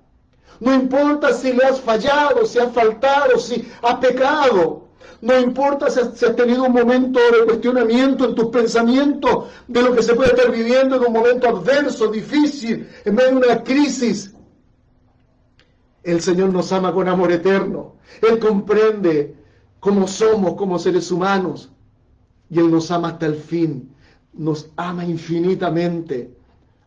no 0.61 0.75
importa 0.75 1.33
si 1.33 1.53
le 1.53 1.63
has 1.65 1.81
fallado, 1.81 2.45
si 2.45 2.59
has 2.59 2.71
faltado, 2.71 3.39
si 3.39 3.67
has 3.81 3.95
pecado. 3.95 4.89
No 5.19 5.39
importa 5.39 5.89
si 5.89 5.99
has, 5.99 6.35
tenido 6.35 6.63
un 6.65 6.73
momento 6.73 7.19
de 7.19 7.45
cuestionamiento 7.45 8.25
en 8.25 8.35
tus 8.35 8.45
pensamientos 8.49 9.47
de 9.67 9.81
lo 9.81 9.95
que 9.95 10.03
se 10.03 10.13
puede 10.13 10.29
estar 10.29 10.51
viviendo 10.51 10.97
en 10.97 11.03
un 11.03 11.13
momento 11.13 11.47
adverso, 11.47 12.11
difícil, 12.11 12.87
en 13.03 13.15
medio 13.15 13.39
de 13.39 13.47
una 13.47 13.63
crisis. 13.63 14.35
El 16.03 16.21
Señor 16.21 16.53
nos 16.53 16.71
ama 16.71 16.93
con 16.93 17.07
amor 17.07 17.31
eterno. 17.31 17.95
Él 18.21 18.37
comprende 18.37 19.35
cómo 19.79 20.07
somos 20.07 20.53
como 20.53 20.77
seres 20.77 21.11
humanos. 21.11 21.71
Y 22.51 22.59
Él 22.59 22.69
nos 22.69 22.91
ama 22.91 23.09
hasta 23.09 23.25
el 23.25 23.35
fin. 23.35 23.95
Nos 24.33 24.69
ama 24.75 25.05
infinitamente. 25.05 26.35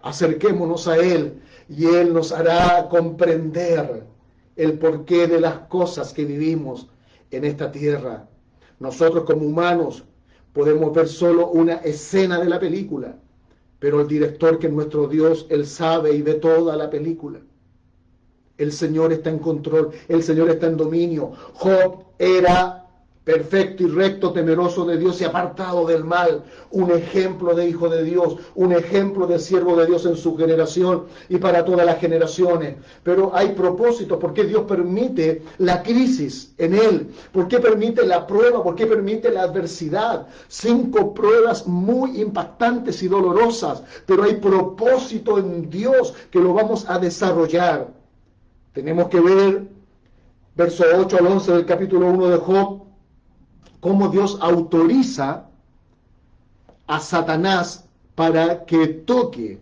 Acerquémonos 0.01 0.87
a 0.87 0.97
Él 0.97 1.41
y 1.69 1.87
Él 1.87 2.13
nos 2.13 2.33
hará 2.33 2.89
comprender 2.89 4.05
el 4.57 4.79
porqué 4.79 5.27
de 5.27 5.41
las 5.41 5.59
cosas 5.69 6.13
que 6.13 6.25
vivimos 6.25 6.89
en 7.31 7.45
esta 7.45 7.73
tierra. 7.73 8.29
Nosotros 8.79 9.25
como 9.25 9.47
humanos 9.47 10.05
podemos 10.53 10.93
ver 10.93 11.09
solo 11.09 11.49
una 11.49 11.75
escena 11.77 12.39
de 12.39 12.49
la 12.49 12.61
película, 12.61 13.17
pero 13.79 14.01
el 14.01 14.09
director 14.09 14.59
que 14.59 14.69
es 14.69 14.73
nuestro 14.73 15.09
Dios, 15.09 15.47
Él 15.51 15.67
sabe 15.67 16.15
y 16.15 16.23
ve 16.23 16.35
toda 16.35 16.77
la 16.77 16.91
película. 16.91 17.41
El 18.57 18.71
Señor 18.71 19.13
está 19.13 19.31
en 19.31 19.41
control, 19.41 19.91
el 20.09 20.23
Señor 20.23 20.49
está 20.49 20.69
en 20.69 20.77
dominio. 20.77 21.33
Job 21.55 22.05
era 22.19 22.84
perfecto 23.25 23.83
y 23.83 23.87
recto, 23.87 24.33
temeroso 24.33 24.85
de 24.85 24.99
Dios 24.99 25.21
y 25.21 25.25
apartado 25.25 25.87
del 25.87 26.05
mal, 26.05 26.45
un 26.71 26.91
ejemplo 26.91 27.55
de 27.55 27.67
hijo 27.69 27.89
de 27.89 28.05
Dios, 28.05 28.37
un 28.55 28.73
ejemplo 28.73 29.27
de 29.27 29.39
siervo 29.39 29.75
de 29.77 29.87
Dios 29.87 30.05
en 30.05 30.17
su 30.17 30.37
generación 30.37 31.05
y 31.31 31.39
para 31.39 31.65
todas 31.65 31.87
las 31.87 31.99
generaciones. 31.99 32.77
Pero 33.03 33.35
hay 33.35 33.53
propósito, 33.53 34.19
¿por 34.19 34.35
qué 34.35 34.45
Dios 34.45 34.65
permite 34.65 35.43
la 35.59 35.83
crisis 35.83 36.53
en 36.59 36.75
él? 36.75 37.11
¿Por 37.33 37.49
qué 37.49 37.61
permite 37.61 38.05
la 38.05 38.27
prueba? 38.27 38.63
¿Por 38.63 38.75
qué 38.75 38.87
permite 38.87 39.31
la 39.31 39.45
adversidad? 39.45 40.27
Cinco 40.49 41.15
pruebas 41.15 41.67
muy 41.67 42.21
impactantes 42.21 43.03
y 43.03 43.09
dolorosas, 43.09 43.83
pero 44.05 44.25
hay 44.25 44.35
propósito 44.35 45.39
en 45.39 45.71
Dios 45.71 46.13
que 46.31 46.41
lo 46.41 46.53
vamos 46.53 46.85
a 46.89 46.99
desarrollar. 46.99 47.89
Tenemos 48.75 49.09
que 49.09 49.21
ver 49.21 49.63
verso 50.57 50.85
8 50.95 51.17
al 51.19 51.27
11 51.27 51.53
del 51.53 51.67
capítulo 51.67 52.07
1 52.09 52.29
de 52.29 52.37
Job, 52.37 52.84
cómo 53.85 54.09
Dios 54.09 54.39
autoriza 54.41 55.45
a 56.87 57.01
Satanás 57.01 57.85
para 58.15 58.65
que 58.65 58.87
toque 58.87 59.61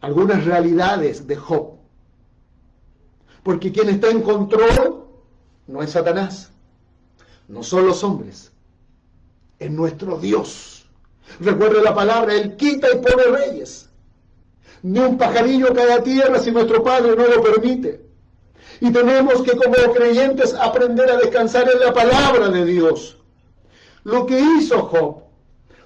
algunas 0.00 0.42
realidades 0.46 1.26
de 1.26 1.36
Job. 1.36 1.74
Porque 3.42 3.70
quien 3.70 3.90
está 3.90 4.08
en 4.08 4.22
control 4.22 5.04
no 5.66 5.82
es 5.82 5.90
Satanás, 5.90 6.50
no 7.46 7.62
son 7.62 7.88
los 7.88 8.02
hombres, 8.02 8.50
es 9.58 9.70
nuestro 9.70 10.18
Dios. 10.18 10.86
Recuerde 11.40 11.82
la 11.82 11.94
palabra, 11.94 12.32
Él 12.32 12.56
quita 12.56 12.88
y 12.90 13.00
pone 13.00 13.36
reyes. 13.36 13.90
Ni 14.82 14.98
un 14.98 15.18
pajarillo 15.18 15.74
cae 15.74 15.92
a 15.92 16.02
tierra 16.02 16.38
si 16.38 16.50
nuestro 16.50 16.82
Padre 16.82 17.14
no 17.16 17.26
lo 17.28 17.42
permite. 17.42 18.02
Y 18.84 18.90
tenemos 18.90 19.40
que 19.40 19.52
como 19.52 19.94
creyentes 19.94 20.52
aprender 20.52 21.10
a 21.10 21.16
descansar 21.16 21.66
en 21.72 21.80
la 21.80 21.94
palabra 21.94 22.50
de 22.50 22.66
Dios. 22.66 23.16
Lo 24.02 24.26
que 24.26 24.38
hizo 24.38 24.82
Job, 24.82 25.22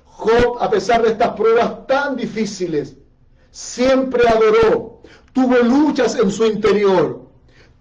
Job 0.05 0.59
a 0.59 0.69
pesar 0.69 1.03
de 1.05 1.11
estas 1.11 1.29
pruebas 1.37 1.87
tan 1.87 2.17
difíciles, 2.17 2.97
siempre 3.53 4.27
adoró, 4.27 5.01
tuvo 5.33 5.59
luchas 5.59 6.17
en 6.17 6.29
su 6.33 6.45
interior, 6.45 7.23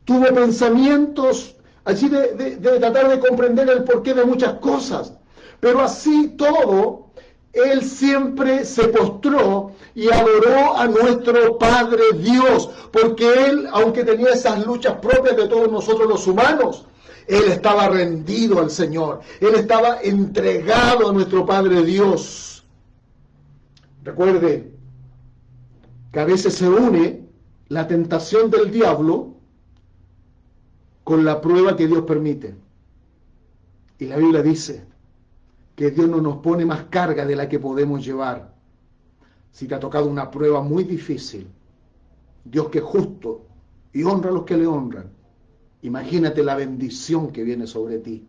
tuvo 0.05 0.27
pensamientos 0.27 1.55
allí 1.83 2.09
de, 2.09 2.57
de 2.57 2.79
tratar 2.79 3.09
de 3.09 3.19
comprender 3.19 3.67
el 3.71 3.85
porqué 3.85 4.13
de 4.13 4.23
muchas 4.23 4.59
cosas. 4.59 5.13
Pero 5.59 5.81
así 5.81 6.35
todo, 6.37 7.06
él 7.57 7.83
siempre 7.83 8.65
se 8.65 8.87
postró 8.89 9.71
y 9.95 10.09
adoró 10.09 10.77
a 10.77 10.87
nuestro 10.87 11.57
Padre 11.57 12.03
Dios, 12.19 12.69
porque 12.91 13.45
Él, 13.45 13.67
aunque 13.71 14.03
tenía 14.03 14.29
esas 14.29 14.65
luchas 14.65 14.95
propias 15.01 15.35
de 15.35 15.47
todos 15.47 15.71
nosotros 15.71 16.07
los 16.07 16.27
humanos, 16.27 16.85
Él 17.27 17.43
estaba 17.49 17.89
rendido 17.89 18.59
al 18.59 18.69
Señor, 18.69 19.21
Él 19.39 19.55
estaba 19.55 20.01
entregado 20.01 21.09
a 21.09 21.13
nuestro 21.13 21.45
Padre 21.45 21.83
Dios. 21.83 22.65
Recuerde 24.03 24.71
que 26.11 26.19
a 26.19 26.25
veces 26.25 26.53
se 26.53 26.69
une 26.69 27.27
la 27.69 27.87
tentación 27.87 28.49
del 28.49 28.71
diablo 28.71 29.33
con 31.03 31.25
la 31.25 31.41
prueba 31.41 31.75
que 31.75 31.87
Dios 31.87 32.03
permite. 32.03 32.55
Y 33.99 34.05
la 34.05 34.17
Biblia 34.17 34.41
dice 34.41 34.85
que 35.77 35.91
Dios 35.91 36.09
no 36.09 36.19
nos 36.19 36.37
pone 36.37 36.65
más 36.65 36.85
carga 36.89 37.23
de 37.23 37.35
la 37.35 37.47
que 37.47 37.59
podemos 37.59 38.03
llevar. 38.03 38.51
Si 39.51 39.67
te 39.67 39.75
ha 39.75 39.79
tocado 39.79 40.07
una 40.07 40.31
prueba 40.31 40.63
muy 40.63 40.83
difícil, 40.83 41.47
Dios 42.43 42.69
que 42.69 42.79
es 42.79 42.83
justo 42.83 43.45
y 43.93 44.01
honra 44.01 44.31
a 44.31 44.33
los 44.33 44.43
que 44.43 44.57
le 44.57 44.65
honran, 44.65 45.11
imagínate 45.83 46.41
la 46.41 46.55
bendición 46.55 47.31
que 47.31 47.43
viene 47.43 47.67
sobre 47.67 47.99
ti, 47.99 48.27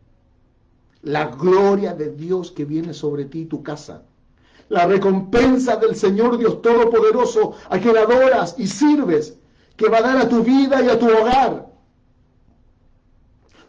la 1.00 1.28
gloria 1.28 1.94
de 1.94 2.12
Dios 2.12 2.52
que 2.52 2.66
viene 2.66 2.92
sobre 2.92 3.24
ti 3.24 3.40
y 3.40 3.46
tu 3.46 3.62
casa, 3.62 4.02
la 4.68 4.86
recompensa 4.86 5.76
del 5.76 5.96
Señor 5.96 6.36
Dios 6.36 6.60
Todopoderoso 6.60 7.54
a 7.70 7.78
quien 7.78 7.96
adoras 7.96 8.56
y 8.58 8.66
sirves, 8.66 9.38
que 9.74 9.88
va 9.88 9.98
a 9.98 10.02
dar 10.02 10.18
a 10.18 10.28
tu 10.28 10.42
vida 10.42 10.82
y 10.82 10.88
a 10.90 10.98
tu 10.98 11.06
hogar. 11.06 11.66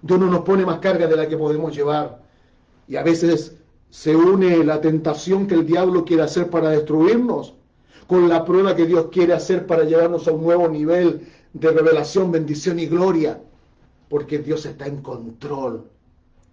Dios 0.02 0.20
no 0.20 0.26
nos 0.26 0.42
pone 0.42 0.66
más 0.66 0.80
carga 0.80 1.08
de 1.08 1.16
la 1.16 1.30
que 1.30 1.38
podemos 1.38 1.74
llevar. 1.74 2.28
Y 2.86 2.96
a 2.96 3.04
veces 3.04 3.59
se 3.90 4.16
une 4.16 4.64
la 4.64 4.82
tentación 4.82 5.48
que 5.48 5.56
el 5.56 5.66
diablo 5.66 6.06
quiere 6.06 6.24
hacer 6.24 6.50
para 6.50 6.70
destruirnos 6.70 7.56
con 8.08 8.28
la 8.28 8.44
prueba 8.46 8.76
que 8.76 8.86
Dios 8.86 9.08
quiere 9.12 9.34
hacer 9.34 9.68
para 9.68 9.84
llevarnos 9.84 10.28
a 10.28 10.32
un 10.32 10.42
nuevo 10.44 10.68
nivel 10.68 11.28
de 11.54 11.72
revelación, 11.72 12.32
bendición 12.32 12.80
y 12.80 12.88
gloria, 12.88 13.42
porque 14.10 14.40
Dios 14.40 14.66
está 14.66 14.88
en 14.88 15.02
control. 15.02 15.86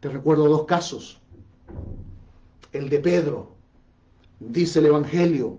Te 0.01 0.09
recuerdo 0.09 0.49
dos 0.49 0.65
casos. 0.65 1.21
El 2.73 2.91
de 2.91 2.99
Pedro, 2.99 3.53
dice 4.39 4.81
el 4.81 4.87
Evangelio, 4.87 5.59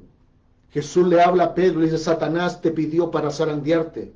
Jesús 0.69 1.07
le 1.07 1.21
habla 1.21 1.45
a 1.45 1.55
Pedro 1.55 1.81
y 1.81 1.85
dice, 1.85 1.97
Satanás 1.97 2.61
te 2.61 2.71
pidió 2.71 3.09
para 3.09 3.31
zarandearte 3.31 4.13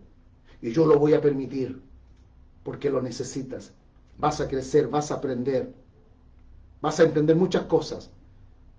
y 0.61 0.71
yo 0.71 0.85
lo 0.85 0.99
voy 0.99 1.13
a 1.13 1.21
permitir 1.21 1.81
porque 2.63 2.91
lo 2.91 3.01
necesitas. 3.01 3.73
Vas 4.19 4.39
a 4.39 4.47
crecer, 4.47 4.87
vas 4.87 5.09
a 5.11 5.15
aprender, 5.15 5.73
vas 6.81 6.99
a 6.99 7.03
entender 7.03 7.35
muchas 7.35 7.63
cosas 7.63 8.11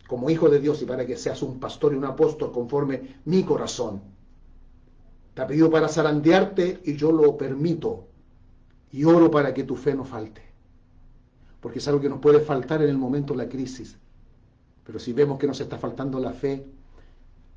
como 0.09 0.29
hijo 0.29 0.49
de 0.51 0.61
Dios 0.61 0.83
y 0.83 0.85
para 0.85 1.07
que 1.07 1.17
seas 1.17 1.43
un 1.43 1.59
pastor 1.59 1.95
y 1.95 1.97
un 1.97 2.05
apóstol 2.05 2.53
conforme 2.53 3.17
mi 3.25 3.45
corazón. 3.45 4.03
Te 5.35 5.41
ha 5.41 5.47
pedido 5.47 5.71
para 5.71 5.89
zarandearte 5.89 6.83
y 6.85 6.97
yo 6.97 7.13
lo 7.13 7.37
permito. 7.37 8.09
Y 8.91 9.05
oro 9.05 9.31
para 9.31 9.55
que 9.55 9.65
tu 9.65 9.75
fe 9.75 9.95
no 9.95 10.05
falte. 10.05 10.43
Porque 11.61 11.79
es 11.79 11.89
algo 11.89 12.01
que 12.01 12.11
nos 12.11 12.19
puede 12.19 12.41
faltar 12.41 12.83
en 12.83 12.91
el 12.91 12.99
momento 12.99 13.33
de 13.33 13.39
la 13.39 13.49
crisis. 13.49 13.97
Pero 14.85 14.99
si 14.99 15.15
vemos 15.15 15.39
que 15.39 15.47
nos 15.47 15.61
está 15.61 15.79
faltando 15.79 16.21
la 16.21 16.33
fe, 16.33 16.67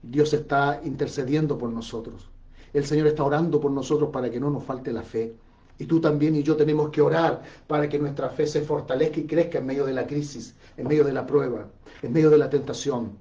Dios 0.02 0.34
está 0.34 0.80
intercediendo 0.86 1.58
por 1.58 1.72
nosotros. 1.72 2.30
El 2.72 2.86
Señor 2.86 3.08
está 3.08 3.24
orando 3.24 3.60
por 3.60 3.72
nosotros 3.72 4.12
para 4.12 4.30
que 4.30 4.40
no 4.40 4.50
nos 4.50 4.64
falte 4.64 4.94
la 4.94 5.04
fe. 5.04 5.36
Y 5.78 5.86
tú 5.86 6.00
también 6.00 6.36
y 6.36 6.44
yo 6.44 6.56
tenemos 6.56 6.90
que 6.90 7.02
orar 7.02 7.44
para 7.68 7.90
que 7.90 8.00
nuestra 8.00 8.30
fe 8.30 8.48
se 8.48 8.62
fortalezca 8.62 9.20
y 9.20 9.26
crezca 9.26 9.58
en 9.60 9.66
medio 9.66 9.86
de 9.86 9.94
la 9.94 10.08
crisis, 10.08 10.56
en 10.78 10.88
medio 10.88 11.04
de 11.04 11.14
la 11.14 11.26
prueba, 11.26 11.68
en 12.02 12.14
medio 12.14 12.30
de 12.30 12.38
la 12.38 12.50
tentación. 12.50 13.18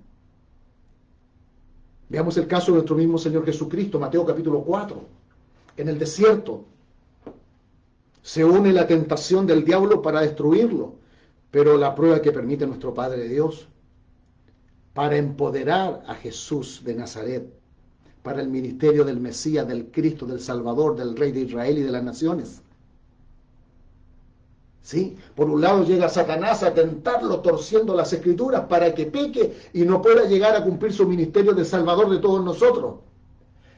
Veamos 2.09 2.37
el 2.37 2.47
caso 2.47 2.67
de 2.67 2.77
nuestro 2.77 2.97
mismo 2.97 3.19
Señor 3.19 3.45
Jesucristo, 3.45 3.99
Mateo 3.99 4.25
capítulo 4.25 4.63
4. 4.63 5.03
En 5.77 5.89
el 5.89 5.99
desierto 5.99 6.65
se 8.23 8.45
une 8.45 8.73
la 8.73 8.87
tentación 8.87 9.47
del 9.47 9.65
diablo 9.65 10.01
para 10.01 10.21
destruirlo, 10.21 10.95
pero 11.51 11.77
la 11.77 11.95
prueba 11.95 12.23
que 12.23 12.33
permite 12.33 12.67
nuestro 12.67 12.95
Padre 12.95 13.29
Dios 13.29 13.69
para 14.93 15.17
empoderar 15.17 16.05
a 16.07 16.15
Jesús 16.15 16.83
de 16.85 16.95
Nazaret 16.95 17.64
para 18.25 18.41
el 18.41 18.49
ministerio 18.49 19.05
del 19.05 19.21
Mesías, 19.21 19.69
del 19.69 19.91
Cristo, 19.91 20.25
del 20.25 20.41
Salvador, 20.41 20.97
del 20.97 21.15
Rey 21.15 21.31
de 21.31 21.43
Israel 21.43 21.77
y 21.77 21.83
de 21.83 21.93
las 21.93 22.03
naciones. 22.03 22.63
¿Sí? 24.81 25.19
Por 25.37 25.51
un 25.51 25.61
lado 25.61 25.85
llega 25.85 26.09
Satanás 26.09 26.63
a 26.63 26.73
tentarlo 26.73 27.41
torciendo 27.41 27.95
las 27.95 28.15
escrituras 28.15 28.63
para 28.63 28.95
que 28.95 29.05
peque 29.05 29.55
y 29.75 29.83
no 29.83 30.01
pueda 30.01 30.25
llegar 30.25 30.57
a 30.57 30.65
cumplir 30.65 30.95
su 30.95 31.07
ministerio 31.07 31.53
de 31.53 31.67
Salvador 31.67 32.09
de 32.09 32.19
todos 32.19 32.43
nosotros. 32.43 32.95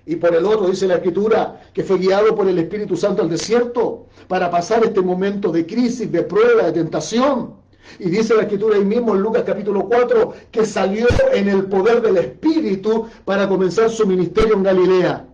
Y 0.06 0.14
por 0.14 0.32
el 0.32 0.46
otro 0.46 0.68
dice 0.68 0.86
la 0.86 0.96
escritura 0.96 1.60
que 1.74 1.82
fue 1.82 1.98
guiado 1.98 2.32
por 2.36 2.46
el 2.46 2.56
Espíritu 2.60 2.96
Santo 2.96 3.22
al 3.22 3.28
desierto 3.28 4.06
para 4.28 4.48
pasar 4.48 4.84
este 4.84 5.00
momento 5.00 5.50
de 5.50 5.66
crisis, 5.66 6.10
de 6.12 6.22
prueba, 6.22 6.66
de 6.66 6.72
tentación. 6.72 7.65
Y 7.98 8.10
dice 8.10 8.34
la 8.34 8.42
escritura 8.42 8.76
ahí 8.76 8.84
mismo 8.84 9.14
en 9.14 9.22
Lucas 9.22 9.44
capítulo 9.46 9.86
4 9.88 10.34
que 10.50 10.66
salió 10.66 11.06
en 11.32 11.48
el 11.48 11.66
poder 11.66 12.02
del 12.02 12.18
Espíritu 12.18 13.08
para 13.24 13.48
comenzar 13.48 13.90
su 13.90 14.06
ministerio 14.06 14.54
en 14.54 14.62
Galilea. 14.62 15.28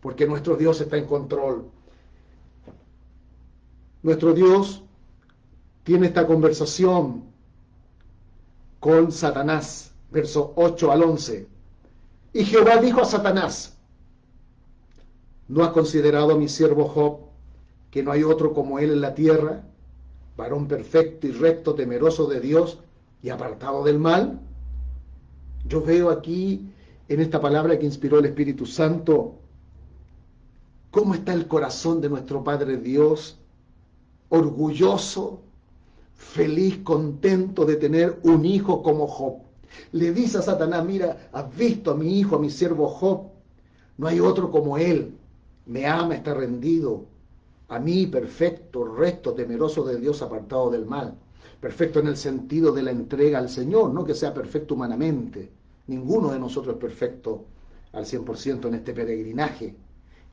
Porque 0.00 0.26
nuestro 0.26 0.56
Dios 0.56 0.80
está 0.80 0.96
en 0.96 1.06
control. 1.06 1.64
Nuestro 4.02 4.32
Dios 4.32 4.82
tiene 5.82 6.06
esta 6.06 6.26
conversación 6.26 7.24
con 8.80 9.10
Satanás, 9.10 9.92
verso 10.10 10.52
8 10.56 10.92
al 10.92 11.02
11. 11.02 11.48
Y 12.32 12.44
Jehová 12.44 12.76
dijo 12.76 13.00
a 13.00 13.04
Satanás, 13.04 13.76
¿no 15.48 15.64
has 15.64 15.70
considerado 15.70 16.32
a 16.32 16.38
mi 16.38 16.48
siervo 16.48 16.86
Job, 16.86 17.18
que 17.90 18.02
no 18.02 18.12
hay 18.12 18.22
otro 18.22 18.52
como 18.52 18.78
él 18.78 18.92
en 18.92 19.00
la 19.00 19.14
tierra? 19.14 19.64
Varón 20.36 20.68
perfecto 20.68 21.26
y 21.26 21.32
recto, 21.32 21.74
temeroso 21.74 22.26
de 22.26 22.40
Dios 22.40 22.78
y 23.22 23.30
apartado 23.30 23.84
del 23.84 23.98
mal. 23.98 24.40
Yo 25.66 25.82
veo 25.82 26.10
aquí 26.10 26.68
en 27.08 27.20
esta 27.20 27.40
palabra 27.40 27.78
que 27.78 27.86
inspiró 27.86 28.18
el 28.18 28.26
Espíritu 28.26 28.66
Santo 28.66 29.36
cómo 30.90 31.14
está 31.14 31.32
el 31.32 31.46
corazón 31.46 32.00
de 32.00 32.08
nuestro 32.08 32.42
Padre 32.42 32.78
Dios, 32.78 33.38
orgulloso, 34.28 35.40
feliz, 36.14 36.78
contento 36.78 37.64
de 37.64 37.76
tener 37.76 38.18
un 38.22 38.44
hijo 38.44 38.82
como 38.82 39.06
Job. 39.06 39.42
Le 39.92 40.12
dice 40.12 40.38
a 40.38 40.42
Satanás, 40.42 40.84
mira, 40.84 41.28
has 41.32 41.54
visto 41.54 41.90
a 41.90 41.96
mi 41.96 42.18
hijo, 42.18 42.36
a 42.36 42.38
mi 42.38 42.50
siervo 42.50 42.88
Job, 42.88 43.28
no 43.98 44.06
hay 44.06 44.20
otro 44.20 44.50
como 44.50 44.78
él, 44.78 45.14
me 45.66 45.86
ama, 45.86 46.14
está 46.14 46.32
rendido, 46.32 47.04
a 47.68 47.78
mí 47.78 48.06
perfecto, 48.06 48.84
recto, 48.84 49.34
temeroso 49.34 49.84
de 49.84 49.98
Dios, 49.98 50.22
apartado 50.22 50.70
del 50.70 50.86
mal. 50.86 51.14
Perfecto 51.60 52.00
en 52.00 52.08
el 52.08 52.16
sentido 52.16 52.72
de 52.72 52.82
la 52.82 52.90
entrega 52.90 53.38
al 53.38 53.48
Señor, 53.48 53.92
no 53.92 54.04
que 54.04 54.14
sea 54.14 54.32
perfecto 54.32 54.74
humanamente. 54.74 55.50
Ninguno 55.88 56.30
de 56.30 56.38
nosotros 56.38 56.76
es 56.76 56.80
perfecto 56.80 57.44
al 57.92 58.04
100% 58.04 58.68
en 58.68 58.74
este 58.74 58.92
peregrinaje. 58.92 59.74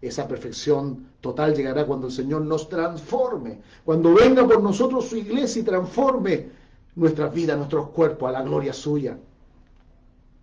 Esa 0.01 0.27
perfección 0.27 1.07
total 1.21 1.55
llegará 1.55 1.85
cuando 1.85 2.07
el 2.07 2.13
Señor 2.13 2.41
nos 2.41 2.67
transforme, 2.67 3.61
cuando 3.85 4.13
venga 4.13 4.45
por 4.45 4.61
nosotros 4.61 5.05
su 5.05 5.15
iglesia 5.15 5.61
y 5.61 5.65
transforme 5.65 6.49
nuestras 6.95 7.33
vidas, 7.33 7.57
nuestros 7.57 7.89
cuerpos 7.89 8.29
a 8.29 8.33
la 8.33 8.41
gloria 8.41 8.73
suya. 8.73 9.17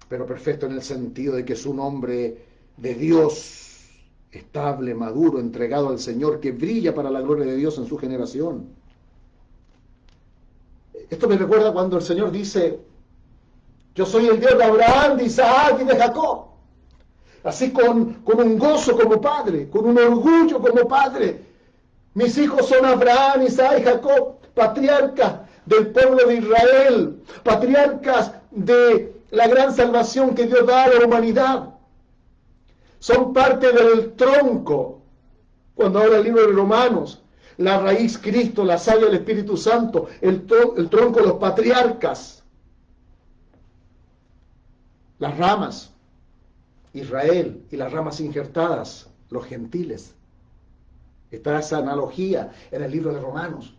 Pero 0.09 0.27
perfecto 0.27 0.67
en 0.67 0.73
el 0.73 0.83
sentido 0.83 1.37
de 1.37 1.45
que 1.45 1.53
es 1.53 1.67
un 1.67 1.79
hombre 1.79 2.39
de 2.77 2.95
Dios, 2.95 3.70
estable, 4.33 4.95
maduro, 4.95 5.41
entregado 5.41 5.89
al 5.89 5.99
Señor, 5.99 6.41
que 6.41 6.53
brilla 6.53 6.95
para 6.95 7.11
la 7.11 7.21
gloria 7.21 7.47
de 7.47 7.57
Dios 7.57 7.79
en 7.79 7.87
su 7.87 7.99
generación. 7.99 8.69
Esto 11.09 11.29
me 11.29 11.37
recuerda 11.37 11.73
cuando 11.73 11.97
el 11.97 12.03
Señor 12.03 12.31
dice, 12.31 12.79
yo 13.95 14.07
soy 14.07 14.29
el 14.29 14.39
Dios 14.39 14.57
de 14.57 14.65
Abraham, 14.65 15.17
de 15.17 15.25
Isaac 15.25 15.79
y 15.81 15.85
de 15.85 15.97
Jacob. 15.97 16.47
Así 17.43 17.73
con, 17.73 18.15
con 18.23 18.41
un 18.41 18.59
gozo 18.59 18.97
como 18.97 19.21
padre, 19.21 19.69
con 19.69 19.87
un 19.87 19.99
orgullo 19.99 20.61
como 20.61 20.87
padre. 20.87 21.43
Mis 22.15 22.37
hijos 22.39 22.67
son 22.67 22.85
Abraham, 22.85 23.43
Isaac 23.43 23.81
y 23.81 23.83
Jacob, 23.83 24.37
patriarcas 24.55 25.41
del 25.67 25.89
pueblo 25.89 26.27
de 26.27 26.37
Israel, 26.37 27.23
patriarcas 27.43 28.33
de 28.51 29.21
la 29.31 29.49
gran 29.49 29.75
salvación 29.75 30.35
que 30.35 30.47
Dios 30.47 30.67
da 30.67 30.85
a 30.85 30.89
la 30.89 31.07
humanidad 31.07 31.80
son 33.01 33.33
parte 33.33 33.73
del 33.73 34.13
tronco. 34.13 35.03
Cuando 35.75 35.99
habla 35.99 36.19
el 36.19 36.25
libro 36.25 36.47
de 36.47 36.53
Romanos, 36.53 37.23
la 37.57 37.81
raíz 37.81 38.19
Cristo, 38.19 38.65
la 38.65 38.79
savia 38.79 39.07
del 39.07 39.17
Espíritu 39.17 39.57
Santo, 39.57 40.09
el, 40.21 40.47
el 40.77 40.89
tronco 40.89 41.21
los 41.21 41.35
patriarcas, 41.35 42.45
las 45.19 45.37
ramas, 45.37 45.93
Israel 46.93 47.65
y 47.71 47.77
las 47.77 47.91
ramas 47.93 48.21
injertadas, 48.21 49.09
los 49.31 49.47
gentiles. 49.47 50.15
Está 51.31 51.59
esa 51.59 51.79
analogía 51.79 52.53
en 52.71 52.83
el 52.83 52.91
libro 52.91 53.15
de 53.15 53.21
Romanos. 53.21 53.75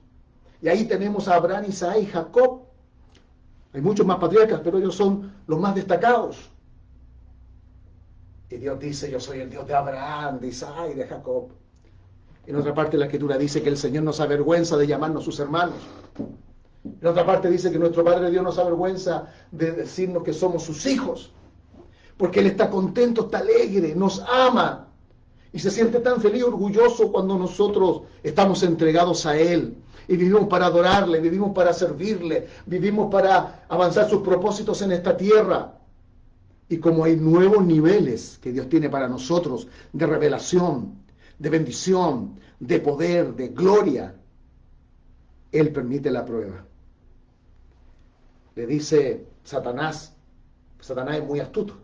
Y 0.62 0.70
ahí 0.70 0.86
tenemos 0.86 1.28
a 1.28 1.36
Abraham, 1.36 1.66
Isaac 1.68 1.98
y 2.02 2.06
Jacob. 2.08 2.62
Hay 3.74 3.82
muchos 3.82 4.06
más 4.06 4.18
patriarcas, 4.18 4.62
pero 4.64 4.78
ellos 4.78 4.96
son 4.96 5.32
los 5.48 5.60
más 5.60 5.76
destacados. 5.76 6.51
Y 8.52 8.58
Dios 8.58 8.78
dice, 8.80 9.10
yo 9.10 9.20
soy 9.20 9.40
el 9.40 9.50
Dios 9.50 9.66
de 9.66 9.74
Abraham, 9.74 10.40
de 10.42 10.48
Isaac 10.48 10.90
y 10.92 10.96
de 10.96 11.08
Jacob. 11.08 11.48
En 12.46 12.56
otra 12.58 12.74
parte 12.74 12.98
la 12.98 13.06
escritura 13.06 13.38
dice 13.38 13.64
que 13.64 13.70
el 13.70 13.78
Señor 13.78 14.04
nos 14.04 14.20
avergüenza 14.20 14.76
de 14.76 14.88
llamarnos 14.88 15.24
sus 15.24 15.40
hermanos. 15.40 15.78
En 16.84 17.08
otra 17.08 17.26
parte 17.26 17.50
dice 17.50 17.72
que 17.72 17.80
nuestro 17.80 18.04
Padre 18.04 18.30
Dios 18.30 18.44
nos 18.44 18.58
avergüenza 18.58 19.32
de 19.52 19.72
decirnos 19.72 20.24
que 20.24 20.34
somos 20.34 20.64
sus 20.64 20.86
hijos. 20.86 21.32
Porque 22.18 22.42
Él 22.42 22.48
está 22.48 22.70
contento, 22.70 23.26
está 23.26 23.38
alegre, 23.38 23.96
nos 23.96 24.22
ama. 24.28 24.90
Y 25.54 25.60
se 25.60 25.72
siente 25.72 26.00
tan 26.00 26.20
feliz 26.20 26.44
orgulloso 26.44 27.10
cuando 27.10 27.38
nosotros 27.38 28.02
estamos 28.22 28.64
entregados 28.64 29.26
a 29.26 29.38
Él. 29.38 29.78
Y 30.10 30.18
vivimos 30.18 30.48
para 30.50 30.66
adorarle, 30.66 31.22
vivimos 31.22 31.54
para 31.54 31.72
servirle, 31.72 32.48
vivimos 32.66 33.10
para 33.10 33.64
avanzar 33.70 34.10
sus 34.10 34.22
propósitos 34.22 34.82
en 34.82 34.92
esta 34.92 35.16
tierra. 35.16 35.78
Y 36.72 36.78
como 36.78 37.04
hay 37.04 37.18
nuevos 37.18 37.66
niveles 37.66 38.40
que 38.42 38.54
Dios 38.54 38.70
tiene 38.70 38.90
para 38.90 39.10
nosotros 39.10 39.68
de 39.92 40.08
revelación, 40.08 41.04
de 41.38 41.50
bendición, 41.50 42.40
de 42.62 42.80
poder, 42.80 43.36
de 43.36 43.50
gloria, 43.50 44.16
Él 45.52 45.74
permite 45.74 46.10
la 46.10 46.24
prueba. 46.24 46.66
Le 48.56 48.66
dice 48.66 49.26
Satanás, 49.44 50.16
Satanás 50.80 51.18
es 51.18 51.26
muy 51.26 51.42
astuto. 51.42 51.76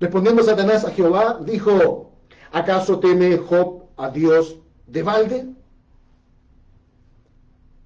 Respondiendo 0.00 0.42
Satanás 0.42 0.86
a 0.86 0.90
Jehová, 0.90 1.38
dijo, 1.44 2.12
¿acaso 2.50 2.98
teme 2.98 3.36
Job 3.36 3.90
a 3.98 4.08
Dios 4.08 4.56
de 4.86 5.02
balde? 5.02 5.46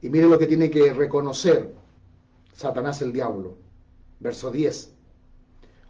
Y 0.03 0.09
mire 0.09 0.29
lo 0.29 0.38
que 0.38 0.46
tiene 0.46 0.70
que 0.70 0.92
reconocer 0.92 1.75
Satanás 2.55 3.03
el 3.03 3.12
diablo. 3.12 3.57
Verso 4.20 4.53
10. 4.53 5.00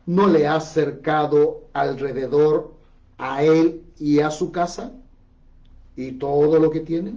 ¿No 0.07 0.29
le 0.29 0.47
ha 0.47 0.61
cercado 0.61 1.69
alrededor 1.73 2.73
a 3.19 3.43
él 3.45 3.85
y 3.99 4.21
a 4.21 4.31
su 4.31 4.51
casa 4.51 4.93
y 5.97 6.13
todo 6.13 6.59
lo 6.59 6.71
que 6.71 6.81
tiene? 6.81 7.17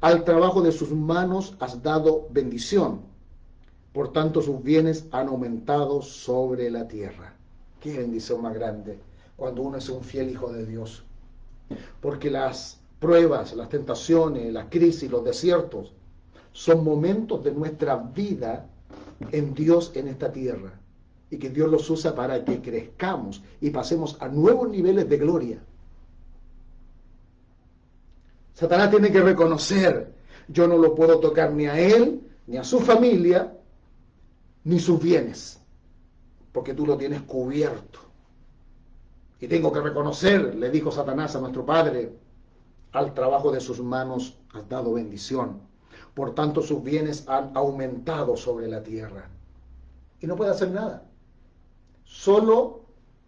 Al 0.00 0.24
trabajo 0.24 0.60
de 0.62 0.72
sus 0.72 0.90
manos 0.90 1.56
has 1.60 1.82
dado 1.82 2.26
bendición. 2.30 3.00
Por 3.92 4.12
tanto, 4.12 4.42
sus 4.42 4.62
bienes 4.62 5.06
han 5.12 5.28
aumentado 5.28 6.02
sobre 6.02 6.70
la 6.70 6.88
tierra. 6.88 7.34
Qué 7.80 7.98
bendición 7.98 8.42
más 8.42 8.54
grande 8.54 8.98
cuando 9.36 9.62
uno 9.62 9.78
es 9.78 9.88
un 9.88 10.02
fiel 10.02 10.30
hijo 10.30 10.52
de 10.52 10.66
Dios. 10.66 11.04
Porque 12.00 12.30
las 12.30 12.80
pruebas, 12.98 13.54
las 13.54 13.68
tentaciones, 13.68 14.52
las 14.52 14.66
crisis, 14.66 15.10
los 15.10 15.24
desiertos, 15.24 15.92
son 16.52 16.84
momentos 16.84 17.42
de 17.44 17.52
nuestra 17.52 17.96
vida 17.96 18.66
en 19.32 19.54
Dios 19.54 19.92
en 19.94 20.08
esta 20.08 20.32
tierra. 20.32 20.72
Y 21.30 21.38
que 21.38 21.50
Dios 21.50 21.70
los 21.70 21.88
usa 21.90 22.14
para 22.14 22.44
que 22.44 22.60
crezcamos 22.60 23.42
y 23.60 23.70
pasemos 23.70 24.16
a 24.20 24.28
nuevos 24.28 24.68
niveles 24.68 25.08
de 25.08 25.16
gloria. 25.16 25.62
Satanás 28.52 28.90
tiene 28.90 29.10
que 29.10 29.20
reconocer, 29.20 30.12
yo 30.48 30.68
no 30.68 30.78
lo 30.78 30.94
puedo 30.94 31.18
tocar 31.18 31.52
ni 31.52 31.66
a 31.66 31.78
él, 31.78 32.20
ni 32.46 32.56
a 32.56 32.62
su 32.62 32.78
familia, 32.78 33.52
ni 34.62 34.78
sus 34.78 35.00
bienes 35.00 35.60
porque 36.54 36.72
tú 36.72 36.86
lo 36.86 36.96
tienes 36.96 37.20
cubierto. 37.22 37.98
Y 39.40 39.48
tengo 39.48 39.72
que 39.72 39.80
reconocer, 39.80 40.54
le 40.54 40.70
dijo 40.70 40.92
Satanás 40.92 41.34
a 41.34 41.40
nuestro 41.40 41.66
Padre, 41.66 42.16
al 42.92 43.12
trabajo 43.12 43.50
de 43.50 43.60
sus 43.60 43.80
manos 43.80 44.38
has 44.54 44.66
dado 44.68 44.94
bendición. 44.94 45.60
Por 46.14 46.32
tanto, 46.36 46.62
sus 46.62 46.80
bienes 46.82 47.28
han 47.28 47.50
aumentado 47.56 48.36
sobre 48.36 48.68
la 48.68 48.84
tierra. 48.84 49.28
Y 50.20 50.28
no 50.28 50.36
puede 50.36 50.52
hacer 50.52 50.70
nada. 50.70 51.02
Solo 52.04 52.84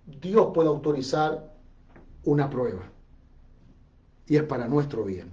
Dios 0.07 0.49
puede 0.55 0.69
autorizar 0.69 1.53
una 2.25 2.49
prueba. 2.49 2.83
Y 4.27 4.37
es 4.37 4.43
para 4.45 4.69
nuestro 4.69 5.05
bien. 5.05 5.31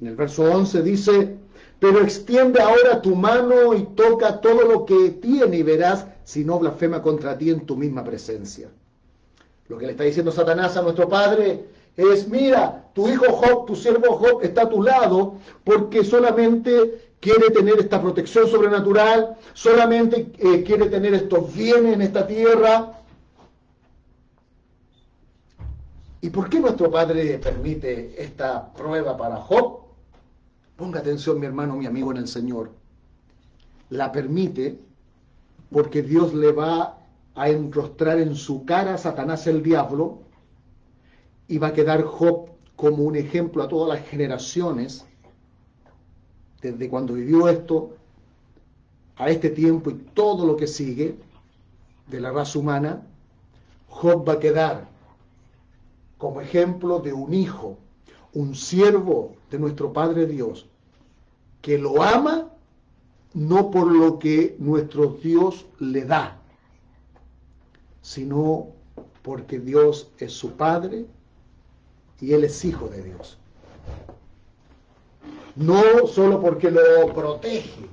En 0.00 0.06
el 0.06 0.16
verso 0.16 0.44
11 0.44 0.82
dice, 0.82 1.36
pero 1.78 2.00
extiende 2.00 2.60
ahora 2.60 3.02
tu 3.02 3.14
mano 3.14 3.74
y 3.74 3.84
toca 3.94 4.40
todo 4.40 4.62
lo 4.62 4.84
que 4.84 5.10
tiene 5.10 5.58
y 5.58 5.62
verás 5.62 6.06
si 6.24 6.44
no 6.44 6.58
blasfema 6.58 7.02
contra 7.02 7.36
ti 7.36 7.50
en 7.50 7.66
tu 7.66 7.76
misma 7.76 8.04
presencia. 8.04 8.70
Lo 9.68 9.78
que 9.78 9.86
le 9.86 9.92
está 9.92 10.04
diciendo 10.04 10.32
Satanás 10.32 10.76
a 10.76 10.82
nuestro 10.82 11.08
Padre 11.08 11.66
es, 11.96 12.28
mira, 12.28 12.90
tu 12.94 13.08
hijo 13.08 13.32
Job, 13.32 13.66
tu 13.66 13.76
siervo 13.76 14.16
Job 14.16 14.42
está 14.42 14.62
a 14.62 14.68
tu 14.68 14.82
lado 14.82 15.36
porque 15.64 16.04
solamente 16.04 17.09
quiere 17.20 17.50
tener 17.50 17.78
esta 17.78 18.00
protección 18.00 18.48
sobrenatural, 18.48 19.36
solamente 19.52 20.32
eh, 20.38 20.62
quiere 20.64 20.86
tener 20.88 21.14
estos 21.14 21.54
bienes 21.54 21.94
en 21.94 22.02
esta 22.02 22.26
tierra. 22.26 22.98
¿Y 26.22 26.30
por 26.30 26.48
qué 26.48 26.60
nuestro 26.60 26.90
Padre 26.90 27.38
permite 27.38 28.22
esta 28.22 28.72
prueba 28.72 29.16
para 29.16 29.36
Job? 29.36 29.80
Ponga 30.76 31.00
atención 31.00 31.38
mi 31.38 31.46
hermano, 31.46 31.76
mi 31.76 31.86
amigo 31.86 32.10
en 32.10 32.18
el 32.18 32.28
Señor. 32.28 32.70
La 33.90 34.12
permite 34.12 34.78
porque 35.70 36.02
Dios 36.02 36.34
le 36.34 36.52
va 36.52 36.98
a 37.34 37.48
enrostrar 37.48 38.18
en 38.18 38.34
su 38.34 38.64
cara 38.64 38.94
a 38.94 38.98
Satanás 38.98 39.46
el 39.46 39.62
diablo 39.62 40.22
y 41.48 41.58
va 41.58 41.68
a 41.68 41.72
quedar 41.72 42.02
Job 42.02 42.50
como 42.76 43.04
un 43.04 43.16
ejemplo 43.16 43.62
a 43.62 43.68
todas 43.68 43.98
las 43.98 44.08
generaciones, 44.08 45.06
desde 46.60 46.88
cuando 46.88 47.14
vivió 47.14 47.48
esto 47.48 47.96
a 49.16 49.28
este 49.28 49.50
tiempo 49.50 49.90
y 49.90 49.94
todo 49.94 50.46
lo 50.46 50.56
que 50.56 50.66
sigue 50.66 51.16
de 52.06 52.20
la 52.20 52.32
raza 52.32 52.58
humana, 52.58 53.02
Job 53.88 54.28
va 54.28 54.34
a 54.34 54.38
quedar 54.38 54.88
como 56.18 56.40
ejemplo 56.40 56.98
de 57.00 57.12
un 57.12 57.32
hijo, 57.32 57.78
un 58.34 58.54
siervo 58.54 59.36
de 59.50 59.58
nuestro 59.58 59.92
Padre 59.92 60.26
Dios, 60.26 60.66
que 61.62 61.78
lo 61.78 62.02
ama 62.02 62.50
no 63.32 63.70
por 63.70 63.90
lo 63.92 64.18
que 64.18 64.56
nuestro 64.58 65.06
Dios 65.22 65.66
le 65.78 66.04
da, 66.04 66.40
sino 68.02 68.68
porque 69.22 69.58
Dios 69.58 70.10
es 70.18 70.32
su 70.32 70.52
Padre 70.52 71.06
y 72.20 72.32
Él 72.32 72.44
es 72.44 72.64
hijo 72.64 72.88
de 72.88 73.02
Dios. 73.02 73.39
No 75.56 76.06
solo 76.06 76.40
porque 76.40 76.70
lo 76.70 77.12
protege, 77.14 77.88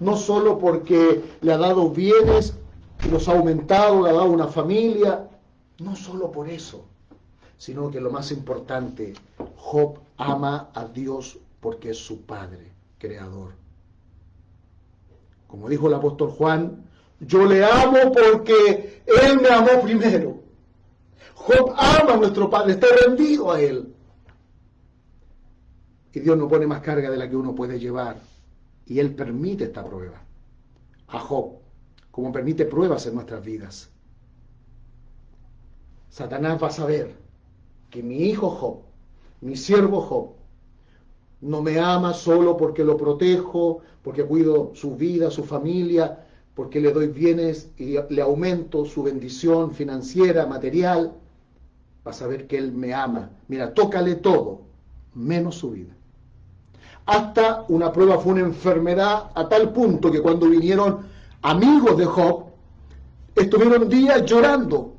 no 0.00 0.16
solo 0.16 0.58
porque 0.58 1.22
le 1.40 1.52
ha 1.52 1.58
dado 1.58 1.90
bienes 1.90 2.54
los 3.10 3.28
ha 3.28 3.32
aumentado, 3.32 4.02
le 4.02 4.10
ha 4.10 4.14
dado 4.14 4.30
una 4.30 4.48
familia, 4.48 5.28
no 5.78 5.96
solo 5.96 6.30
por 6.30 6.48
eso, 6.48 6.84
sino 7.56 7.90
que 7.90 8.00
lo 8.00 8.10
más 8.10 8.32
importante, 8.32 9.14
Job 9.56 9.98
ama 10.16 10.70
a 10.74 10.84
Dios 10.84 11.38
porque 11.60 11.90
es 11.90 11.98
su 11.98 12.22
Padre, 12.22 12.72
creador. 12.98 13.52
Como 15.46 15.68
dijo 15.68 15.88
el 15.88 15.94
apóstol 15.94 16.30
Juan, 16.30 16.84
yo 17.20 17.46
le 17.46 17.64
amo 17.64 18.12
porque 18.12 19.02
Él 19.06 19.40
me 19.40 19.48
amó 19.48 19.80
primero. 19.82 20.40
Job 21.34 21.72
ama 21.76 22.14
a 22.14 22.16
nuestro 22.16 22.50
Padre, 22.50 22.72
está 22.72 22.88
rendido 23.06 23.50
a 23.50 23.60
Él. 23.60 23.87
Dios 26.20 26.36
no 26.36 26.48
pone 26.48 26.66
más 26.66 26.80
carga 26.80 27.10
de 27.10 27.16
la 27.16 27.28
que 27.28 27.36
uno 27.36 27.54
puede 27.54 27.78
llevar. 27.78 28.20
Y 28.86 28.98
Él 28.98 29.14
permite 29.14 29.64
esta 29.64 29.84
prueba 29.84 30.22
a 31.08 31.18
Job, 31.18 31.58
como 32.10 32.32
permite 32.32 32.64
pruebas 32.64 33.06
en 33.06 33.14
nuestras 33.14 33.44
vidas. 33.44 33.90
Satanás 36.10 36.62
va 36.62 36.68
a 36.68 36.72
saber 36.72 37.14
que 37.90 38.02
mi 38.02 38.24
hijo 38.24 38.50
Job, 38.50 38.78
mi 39.40 39.56
siervo 39.56 40.00
Job, 40.00 40.32
no 41.40 41.62
me 41.62 41.78
ama 41.78 42.14
solo 42.14 42.56
porque 42.56 42.84
lo 42.84 42.96
protejo, 42.96 43.80
porque 44.02 44.24
cuido 44.24 44.72
su 44.74 44.96
vida, 44.96 45.30
su 45.30 45.44
familia, 45.44 46.24
porque 46.54 46.80
le 46.80 46.92
doy 46.92 47.06
bienes 47.08 47.70
y 47.76 47.96
le 48.10 48.22
aumento 48.22 48.84
su 48.84 49.02
bendición 49.04 49.72
financiera, 49.72 50.46
material. 50.46 51.12
Va 52.06 52.10
a 52.10 52.14
saber 52.14 52.48
que 52.48 52.58
Él 52.58 52.72
me 52.72 52.92
ama. 52.94 53.30
Mira, 53.46 53.74
tócale 53.74 54.16
todo, 54.16 54.62
menos 55.14 55.56
su 55.56 55.70
vida. 55.70 55.94
Hasta 57.08 57.64
una 57.68 57.90
prueba 57.90 58.18
fue 58.18 58.34
una 58.34 58.42
enfermedad 58.42 59.30
a 59.34 59.48
tal 59.48 59.72
punto 59.72 60.12
que 60.12 60.20
cuando 60.20 60.46
vinieron 60.46 61.06
amigos 61.40 61.96
de 61.96 62.04
Job, 62.04 62.44
estuvieron 63.34 63.88
días 63.88 64.26
llorando 64.26 64.92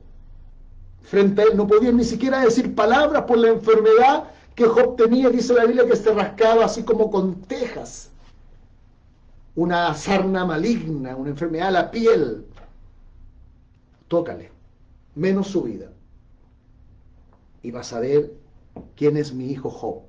frente 1.03 1.43
a 1.43 1.45
él, 1.45 1.55
no 1.55 1.67
podían 1.67 1.97
ni 1.97 2.03
siquiera 2.03 2.39
decir 2.39 2.73
palabras 2.73 3.25
por 3.25 3.37
la 3.37 3.49
enfermedad 3.49 4.23
que 4.55 4.65
Job 4.65 4.95
tenía, 4.95 5.29
dice 5.29 5.53
la 5.53 5.65
Biblia, 5.65 5.85
que 5.85 5.95
se 5.95 6.11
rascaba 6.11 6.65
así 6.65 6.81
como 6.81 7.11
con 7.11 7.41
tejas. 7.43 8.09
Una 9.53 9.93
sarna 9.93 10.45
maligna, 10.45 11.15
una 11.15 11.29
enfermedad 11.29 11.67
a 11.67 11.71
la 11.71 11.91
piel. 11.91 12.43
Tócale, 14.07 14.49
menos 15.13 15.49
su 15.49 15.61
vida. 15.61 15.91
Y 17.61 17.69
vas 17.69 17.93
a 17.93 17.99
ver 17.99 18.33
quién 18.95 19.15
es 19.15 19.31
mi 19.31 19.51
hijo 19.51 19.69
Job. 19.69 20.01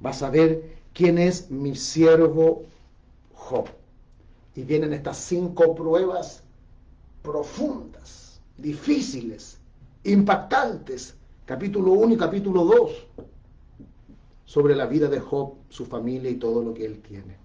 Vas 0.00 0.22
a 0.22 0.30
ver 0.30 0.75
quién 0.96 1.18
es 1.18 1.50
mi 1.50 1.76
siervo 1.76 2.64
Job. 3.34 3.66
Y 4.54 4.62
vienen 4.62 4.94
estas 4.94 5.18
cinco 5.18 5.74
pruebas 5.74 6.42
profundas, 7.22 8.40
difíciles, 8.56 9.60
impactantes. 10.04 11.14
Capítulo 11.44 11.92
1 11.92 12.14
y 12.14 12.16
capítulo 12.16 12.64
2 12.64 13.06
sobre 14.46 14.74
la 14.74 14.86
vida 14.86 15.08
de 15.08 15.20
Job, 15.20 15.54
su 15.68 15.84
familia 15.84 16.30
y 16.30 16.36
todo 16.36 16.62
lo 16.62 16.72
que 16.72 16.86
él 16.86 17.00
tiene. 17.02 17.36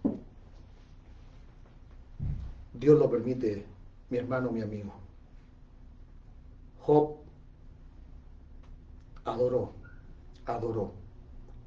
Dios 2.73 2.97
lo 2.97 3.09
permite, 3.09 3.65
mi 4.09 4.17
hermano, 4.17 4.49
mi 4.49 4.61
amigo. 4.61 4.93
Job 6.79 7.17
adoró, 9.25 9.73
adoró, 10.45 10.93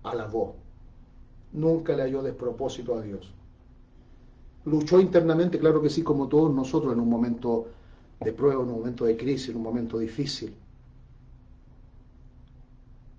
alabó. 0.02 0.63
Nunca 1.54 1.96
le 1.96 2.02
halló 2.02 2.22
despropósito 2.22 2.94
a 2.94 3.00
Dios. 3.00 3.34
Luchó 4.64 4.98
internamente, 5.00 5.60
claro 5.60 5.80
que 5.80 5.88
sí, 5.88 6.02
como 6.02 6.28
todos 6.28 6.52
nosotros 6.52 6.92
en 6.92 6.98
un 7.00 7.08
momento 7.08 7.68
de 8.18 8.32
prueba, 8.32 8.62
en 8.64 8.68
un 8.70 8.74
momento 8.78 9.04
de 9.04 9.16
crisis, 9.16 9.50
en 9.50 9.56
un 9.56 9.62
momento 9.62 9.98
difícil. 9.98 10.56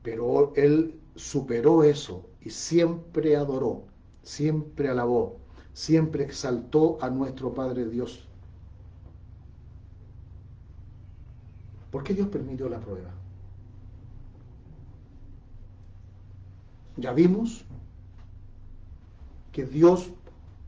Pero 0.01 0.53
él 0.55 1.01
superó 1.15 1.83
eso 1.83 2.29
y 2.39 2.49
siempre 2.49 3.35
adoró, 3.35 3.87
siempre 4.23 4.87
alabó, 4.87 5.41
siempre 5.73 6.23
exaltó 6.23 6.97
a 7.01 7.09
nuestro 7.09 7.53
Padre 7.53 7.85
Dios. 7.89 8.29
¿Por 11.89 12.03
qué 12.03 12.13
Dios 12.13 12.27
permitió 12.27 12.69
la 12.69 12.79
prueba? 12.79 13.19
Ya 16.97 17.13
vimos 17.13 17.65
que 19.55 19.65
Dios 19.65 20.09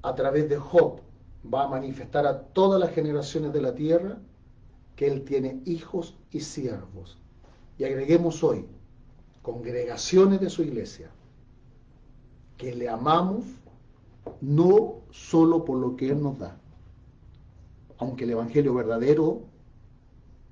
a 0.01 0.15
través 0.15 0.47
de 0.47 0.55
Job 0.55 1.01
va 1.53 1.65
a 1.65 1.67
manifestar 1.67 2.25
a 2.25 2.39
todas 2.39 2.79
las 2.79 2.91
generaciones 2.91 3.51
de 3.51 3.61
la 3.61 3.75
tierra 3.75 4.17
que 4.95 5.07
Él 5.07 5.25
tiene 5.25 5.61
hijos 5.65 6.15
y 6.31 6.39
siervos. 6.39 7.17
Y 7.77 7.83
agreguemos 7.83 8.45
hoy, 8.45 8.65
congregaciones 9.41 10.39
de 10.39 10.49
su 10.49 10.63
iglesia, 10.63 11.09
que 12.55 12.73
le 12.73 12.87
amamos 12.87 13.43
no 14.39 15.01
solo 15.11 15.65
por 15.65 15.79
lo 15.79 15.97
que 15.97 16.11
Él 16.11 16.23
nos 16.23 16.39
da, 16.39 16.55
aunque 17.97 18.23
el 18.23 18.29
Evangelio 18.29 18.73
verdadero 18.73 19.41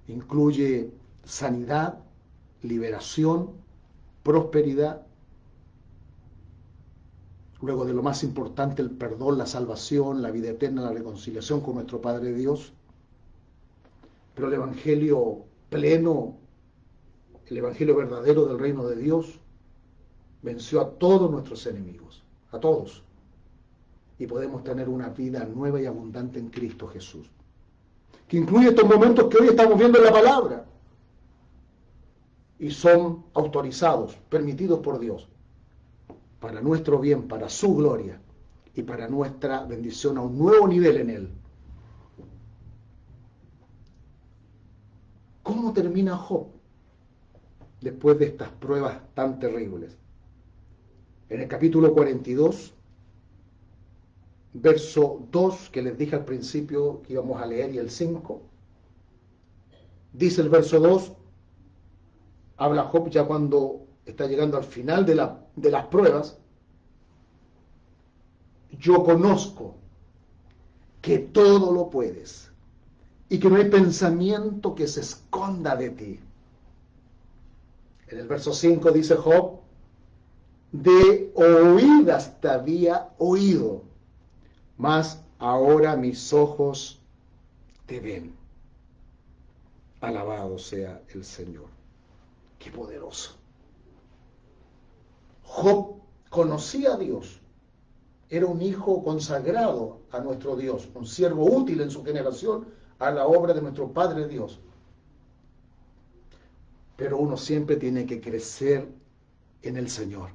incluye 0.10 0.92
sanidad, 1.24 2.00
liberación, 2.64 3.52
prosperidad, 4.24 5.05
luego 7.62 7.86
de 7.86 7.94
lo 7.94 8.04
más 8.04 8.24
importante, 8.24 8.82
el 8.82 8.92
perdón, 8.92 9.38
la 9.38 9.46
salvación, 9.46 10.22
la 10.22 10.32
vida 10.32 10.50
eterna, 10.50 10.82
la 10.82 10.92
reconciliación 10.92 11.62
con 11.62 11.76
nuestro 11.76 12.02
Padre 12.02 12.34
Dios. 12.34 12.74
Pero 14.34 14.48
el 14.50 14.56
Evangelio 14.56 15.44
pleno, 15.70 16.38
el 17.48 17.58
Evangelio 17.58 17.96
verdadero 17.96 18.46
del 18.46 18.60
reino 18.60 18.86
de 18.86 18.98
Dios, 18.98 19.40
venció 20.42 20.82
a 20.82 20.90
todos 20.92 21.32
nuestros 21.32 21.66
enemigos, 21.66 22.24
a 22.52 22.60
todos. 22.60 23.04
Y 24.20 24.28
podemos 24.28 24.64
tener 24.64 24.90
una 24.90 25.10
vida 25.10 25.46
nueva 25.46 25.82
y 25.82 25.86
abundante 25.86 26.40
en 26.40 26.50
Cristo 26.50 26.88
Jesús. 26.88 27.30
Que 28.28 28.38
incluye 28.38 28.70
estos 28.70 28.88
momentos 28.88 29.28
que 29.30 29.38
hoy 29.38 29.48
estamos 29.50 29.78
viendo 29.78 29.98
en 30.00 30.06
la 30.06 30.12
palabra. 30.12 30.66
Y 32.60 32.72
son 32.72 33.26
autorizados, 33.34 34.16
permitidos 34.30 34.80
por 34.80 35.00
Dios 35.00 35.28
para 36.40 36.62
nuestro 36.62 37.00
bien, 37.00 37.28
para 37.28 37.50
su 37.50 37.76
gloria 37.76 38.20
y 38.74 38.84
para 38.84 39.08
nuestra 39.08 39.64
bendición 39.66 40.18
a 40.18 40.22
un 40.22 40.38
nuevo 40.38 40.68
nivel 40.68 40.98
en 40.98 41.10
Él. 41.10 41.30
¿Cómo 45.44 45.74
termina 45.74 46.18
Job 46.18 46.48
después 47.82 48.18
de 48.20 48.26
estas 48.26 48.50
pruebas 48.50 49.00
tan 49.14 49.40
terribles? 49.40 49.98
En 51.30 51.42
el 51.42 51.48
capítulo 51.48 51.94
42, 51.94 52.74
verso 54.54 55.26
2, 55.32 55.70
que 55.70 55.82
les 55.82 55.98
dije 55.98 56.16
al 56.16 56.26
principio 56.26 57.02
que 57.02 57.14
íbamos 57.14 57.42
a 57.42 57.46
leer, 57.46 57.74
y 57.74 57.78
el 57.78 57.90
5, 57.90 58.42
dice 60.14 60.42
el 60.42 60.50
verso 60.50 60.80
2, 60.80 61.14
habla 62.58 62.84
Job 62.84 63.10
ya 63.10 63.26
cuando 63.26 63.85
está 64.06 64.28
llegando 64.28 64.58
al 64.58 64.64
final 64.64 65.06
de, 65.06 65.16
la, 65.16 65.46
de 65.56 65.72
las 65.72 65.86
pruebas, 65.88 66.38
yo 68.72 69.04
conozco 69.04 69.76
que 71.02 71.20
todo 71.20 71.72
lo 71.72 71.90
puedes 71.90 72.52
y 73.30 73.40
que 73.40 73.50
no 73.50 73.56
hay 73.56 73.70
pensamiento 73.70 74.76
que 74.76 74.88
se 74.88 75.02
esconda 75.02 75.76
de 75.76 75.90
ti. 75.90 76.20
En 78.08 78.20
el 78.20 78.28
verso 78.28 78.54
5 78.54 78.92
dice 78.92 79.16
Job, 79.16 79.60
de 80.72 81.32
oídas 81.36 82.40
te 82.42 82.50
había 82.50 83.10
oído, 83.18 83.84
mas 84.78 85.24
ahora 85.40 85.96
mis 85.96 86.34
ojos 86.34 87.02
te 87.86 88.00
ven. 88.00 88.36
Alabado 90.02 90.60
sea 90.60 91.02
el 91.14 91.24
Señor. 91.24 91.68
Qué 92.60 92.70
poderoso. 92.72 93.45
Job 95.46 96.02
conocía 96.30 96.94
a 96.94 96.98
Dios. 96.98 97.40
Era 98.30 98.48
un 98.48 98.62
hijo 98.62 99.04
consagrado 99.04 100.00
a 100.12 100.20
nuestro 100.20 100.56
Dios, 100.56 100.90
un 100.96 101.06
siervo 101.06 101.46
útil 101.46 101.82
en 101.82 101.92
su 101.92 102.04
generación 102.04 102.66
a 103.00 103.12
la 103.12 103.26
obra 103.28 103.54
de 103.54 103.62
nuestro 103.62 103.92
Padre 103.92 104.28
Dios. 104.28 104.60
Pero 106.98 107.18
uno 107.18 107.38
siempre 107.38 107.76
tiene 107.76 108.06
que 108.06 108.20
crecer 108.20 108.88
en 109.62 109.78
el 109.78 109.90
Señor. 109.90 110.30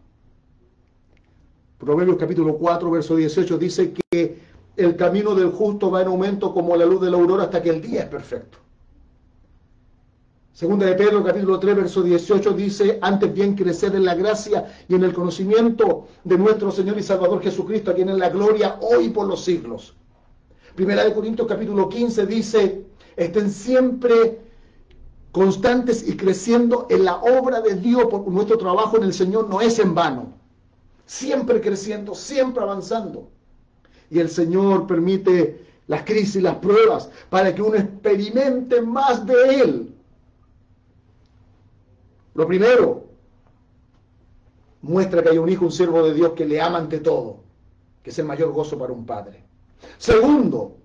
Proverbios 1.78 2.18
capítulo 2.18 2.56
4, 2.58 2.90
verso 2.90 3.16
18 3.16 3.58
dice 3.58 3.92
que 4.10 4.38
el 4.76 4.96
camino 4.96 5.34
del 5.34 5.50
justo 5.50 5.90
va 5.90 6.02
en 6.02 6.08
aumento 6.08 6.54
como 6.54 6.76
la 6.76 6.86
luz 6.86 7.00
de 7.00 7.10
la 7.10 7.16
aurora 7.16 7.44
hasta 7.44 7.62
que 7.62 7.70
el 7.70 7.80
día 7.80 8.02
es 8.02 8.08
perfecto. 8.08 8.58
Segunda 10.60 10.84
de 10.84 10.94
Pedro, 10.94 11.24
capítulo 11.24 11.58
3, 11.58 11.74
verso 11.74 12.02
18, 12.02 12.52
dice, 12.52 12.98
antes 13.00 13.32
bien 13.32 13.54
crecer 13.54 13.94
en 13.94 14.04
la 14.04 14.14
gracia 14.14 14.70
y 14.86 14.94
en 14.94 15.04
el 15.04 15.14
conocimiento 15.14 16.06
de 16.22 16.36
nuestro 16.36 16.70
Señor 16.70 16.98
y 16.98 17.02
Salvador 17.02 17.40
Jesucristo, 17.40 17.90
a 17.90 17.94
quien 17.94 18.10
en 18.10 18.18
la 18.18 18.28
gloria 18.28 18.78
hoy 18.82 19.08
por 19.08 19.26
los 19.26 19.42
siglos. 19.42 19.94
Primera 20.74 21.02
de 21.02 21.14
Corintios, 21.14 21.48
capítulo 21.48 21.88
15, 21.88 22.26
dice, 22.26 22.84
estén 23.16 23.50
siempre 23.50 24.38
constantes 25.32 26.06
y 26.06 26.14
creciendo 26.14 26.86
en 26.90 27.06
la 27.06 27.16
obra 27.16 27.62
de 27.62 27.76
Dios, 27.76 28.08
porque 28.10 28.28
nuestro 28.28 28.58
trabajo 28.58 28.98
en 28.98 29.04
el 29.04 29.14
Señor 29.14 29.48
no 29.48 29.62
es 29.62 29.78
en 29.78 29.94
vano. 29.94 30.34
Siempre 31.06 31.62
creciendo, 31.62 32.14
siempre 32.14 32.62
avanzando. 32.62 33.30
Y 34.10 34.18
el 34.18 34.28
Señor 34.28 34.86
permite 34.86 35.64
las 35.86 36.02
crisis, 36.04 36.42
las 36.42 36.56
pruebas, 36.56 37.08
para 37.30 37.54
que 37.54 37.62
uno 37.62 37.76
experimente 37.76 38.82
más 38.82 39.24
de 39.24 39.54
Él 39.54 39.94
lo 42.34 42.46
primero, 42.46 43.04
muestra 44.82 45.22
que 45.22 45.30
hay 45.30 45.38
un 45.38 45.48
hijo, 45.48 45.64
un 45.64 45.72
siervo 45.72 46.02
de 46.02 46.14
Dios 46.14 46.32
que 46.32 46.46
le 46.46 46.60
ama 46.60 46.78
ante 46.78 47.00
todo, 47.00 47.40
que 48.02 48.10
es 48.10 48.18
el 48.18 48.26
mayor 48.26 48.52
gozo 48.52 48.78
para 48.78 48.92
un 48.92 49.04
padre. 49.04 49.44
Segundo, 49.98 50.76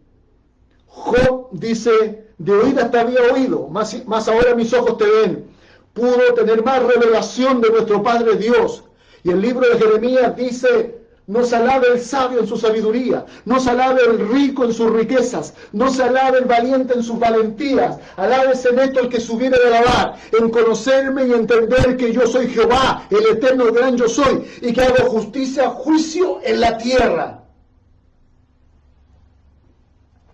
Job 0.88 1.50
dice, 1.52 2.30
de 2.38 2.52
oídas 2.54 2.92
te 2.92 3.00
había 3.00 3.22
oído, 3.34 3.68
más, 3.68 4.06
más 4.08 4.28
ahora 4.28 4.56
mis 4.56 4.74
ojos 4.74 4.98
te 4.98 5.06
ven. 5.06 5.46
Pudo 5.94 6.34
tener 6.34 6.64
más 6.64 6.84
revelación 6.84 7.62
de 7.62 7.70
nuestro 7.70 8.04
Padre 8.04 8.36
Dios. 8.36 8.84
Y 9.24 9.32
el 9.32 9.42
libro 9.42 9.68
de 9.68 9.78
Jeremías 9.78 10.36
dice, 10.36 10.95
no 11.28 11.44
se 11.44 11.56
alabe 11.56 11.88
el 11.92 12.00
sabio 12.00 12.40
en 12.40 12.48
su 12.48 12.56
sabiduría, 12.56 13.26
no 13.46 13.60
se 13.60 13.72
alabe 13.72 14.02
el 14.06 14.30
rico 14.30 14.64
en 14.64 14.74
sus 14.74 14.92
riquezas, 14.92 15.56
no 15.72 15.90
se 15.90 16.04
alabe 16.04 16.40
el 16.40 16.46
valiente 16.46 16.94
en 16.94 17.04
sus 17.04 17.18
valentías, 17.18 17.98
alábese 18.16 18.70
en 18.70 18.80
esto 18.80 19.00
el 19.00 19.10
que 19.10 19.20
subiere 19.20 19.58
de 19.58 19.76
alabar, 19.76 20.18
en 20.40 20.50
conocerme 20.52 21.26
y 21.26 21.34
entender 21.34 21.98
que 21.98 22.14
yo 22.14 22.28
soy 22.28 22.48
Jehová, 22.48 23.08
el 23.10 23.26
eterno 23.26 23.72
gran 23.72 23.98
yo 23.98 24.08
soy, 24.08 24.46
y 24.62 24.72
que 24.72 24.82
hago 24.82 25.10
justicia, 25.10 25.70
juicio 25.70 26.40
en 26.44 26.60
la 26.60 26.78
tierra. 26.78 27.42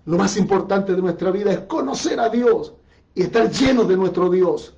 Lo 0.05 0.17
más 0.17 0.35
importante 0.35 0.93
de 0.93 1.01
nuestra 1.01 1.31
vida 1.31 1.53
es 1.53 1.59
conocer 1.61 2.19
a 2.19 2.27
Dios 2.27 2.73
y 3.15 3.23
estar 3.23 3.49
llenos 3.49 3.87
de 3.87 3.95
nuestro 3.95 4.29
Dios. 4.29 4.73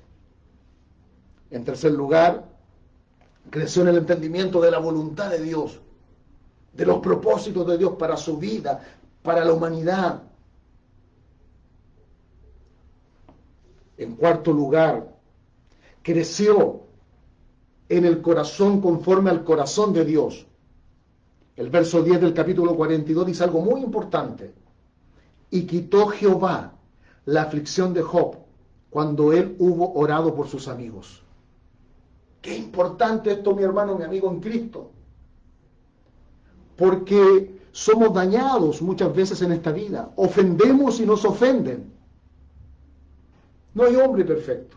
En 1.50 1.64
tercer 1.64 1.92
lugar, 1.92 2.44
creció 3.50 3.82
en 3.82 3.88
el 3.88 3.96
entendimiento 3.96 4.60
de 4.60 4.70
la 4.70 4.78
voluntad 4.78 5.30
de 5.30 5.40
Dios 5.40 5.80
de 6.74 6.84
los 6.84 6.98
propósitos 6.98 7.66
de 7.66 7.78
Dios 7.78 7.92
para 7.98 8.16
su 8.16 8.36
vida, 8.36 8.82
para 9.22 9.44
la 9.44 9.52
humanidad. 9.52 10.22
En 13.96 14.16
cuarto 14.16 14.52
lugar, 14.52 15.08
creció 16.02 16.80
en 17.88 18.04
el 18.04 18.20
corazón 18.20 18.80
conforme 18.80 19.30
al 19.30 19.44
corazón 19.44 19.92
de 19.92 20.04
Dios. 20.04 20.46
El 21.56 21.70
verso 21.70 22.02
10 22.02 22.20
del 22.20 22.34
capítulo 22.34 22.74
42 22.74 23.26
dice 23.26 23.44
algo 23.44 23.60
muy 23.60 23.80
importante. 23.80 24.52
Y 25.50 25.66
quitó 25.66 26.08
Jehová 26.08 26.72
la 27.26 27.42
aflicción 27.42 27.94
de 27.94 28.02
Job 28.02 28.38
cuando 28.90 29.32
él 29.32 29.54
hubo 29.60 29.92
orado 29.94 30.34
por 30.34 30.48
sus 30.48 30.66
amigos. 30.66 31.22
Qué 32.42 32.56
importante 32.56 33.30
esto, 33.32 33.54
mi 33.54 33.62
hermano, 33.62 33.96
mi 33.96 34.04
amigo 34.04 34.28
en 34.28 34.40
Cristo 34.40 34.90
porque 36.76 37.60
somos 37.72 38.14
dañados 38.14 38.82
muchas 38.82 39.14
veces 39.14 39.42
en 39.42 39.52
esta 39.52 39.72
vida, 39.72 40.10
ofendemos 40.16 41.00
y 41.00 41.06
nos 41.06 41.24
ofenden. 41.24 41.92
No 43.74 43.84
hay 43.84 43.96
hombre 43.96 44.24
perfecto. 44.24 44.76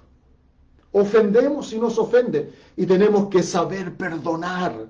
Ofendemos 0.91 1.71
y 1.73 1.79
nos 1.79 1.97
ofenden. 1.99 2.49
Y 2.75 2.85
tenemos 2.85 3.29
que 3.29 3.43
saber 3.43 3.95
perdonar 3.95 4.87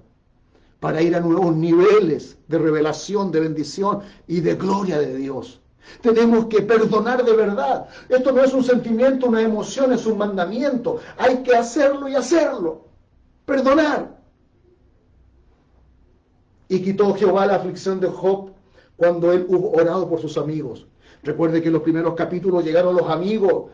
para 0.80 1.02
ir 1.02 1.16
a 1.16 1.20
nuevos 1.20 1.56
niveles 1.56 2.38
de 2.48 2.58
revelación, 2.58 3.32
de 3.32 3.42
bendición 3.42 4.02
y 4.28 4.40
de 4.40 4.56
gloria 4.56 5.00
de 5.00 5.16
Dios. 5.16 5.60
Tenemos 6.02 6.46
que 6.46 6.62
perdonar 6.62 7.26
de 7.26 7.34
verdad. 7.34 7.88
Esto 8.10 8.32
no 8.32 8.44
es 8.44 8.54
un 8.54 8.64
sentimiento, 8.64 9.28
una 9.28 9.42
emoción, 9.42 9.92
es 9.94 10.06
un 10.06 10.18
mandamiento. 10.18 11.00
Hay 11.18 11.44
que 11.44 11.56
hacerlo 11.56 12.08
y 12.08 12.16
hacerlo. 12.16 12.86
Perdonar. 13.46 14.17
Y 16.70 16.82
quitó 16.82 17.14
Jehová 17.14 17.46
la 17.46 17.56
aflicción 17.56 18.00
de 18.00 18.08
Job 18.08 18.52
cuando 18.96 19.32
él 19.32 19.46
hubo 19.48 19.72
orado 19.72 20.10
por 20.10 20.20
sus 20.20 20.38
amigos. 20.38 20.88
Recuerde 21.24 21.62
que 21.62 21.68
en 21.68 21.74
los 21.74 21.84
primeros 21.84 22.16
capítulos 22.16 22.64
llegaron 22.64 22.96
los 22.96 23.10
amigos, 23.10 23.72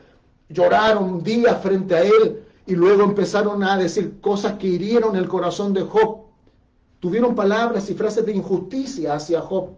lloraron 0.49 1.23
días 1.23 1.62
frente 1.62 1.95
a 1.95 2.01
él 2.03 2.43
y 2.65 2.75
luego 2.75 3.03
empezaron 3.03 3.63
a 3.63 3.77
decir 3.77 4.19
cosas 4.21 4.53
que 4.53 4.67
hirieron 4.67 5.15
el 5.15 5.27
corazón 5.27 5.73
de 5.73 5.82
Job. 5.82 6.23
Tuvieron 6.99 7.36
palabras 7.36 7.89
y 7.89 7.95
frases 7.95 8.25
de 8.25 8.34
injusticia 8.34 9.15
hacia 9.15 9.41
Job. 9.41 9.71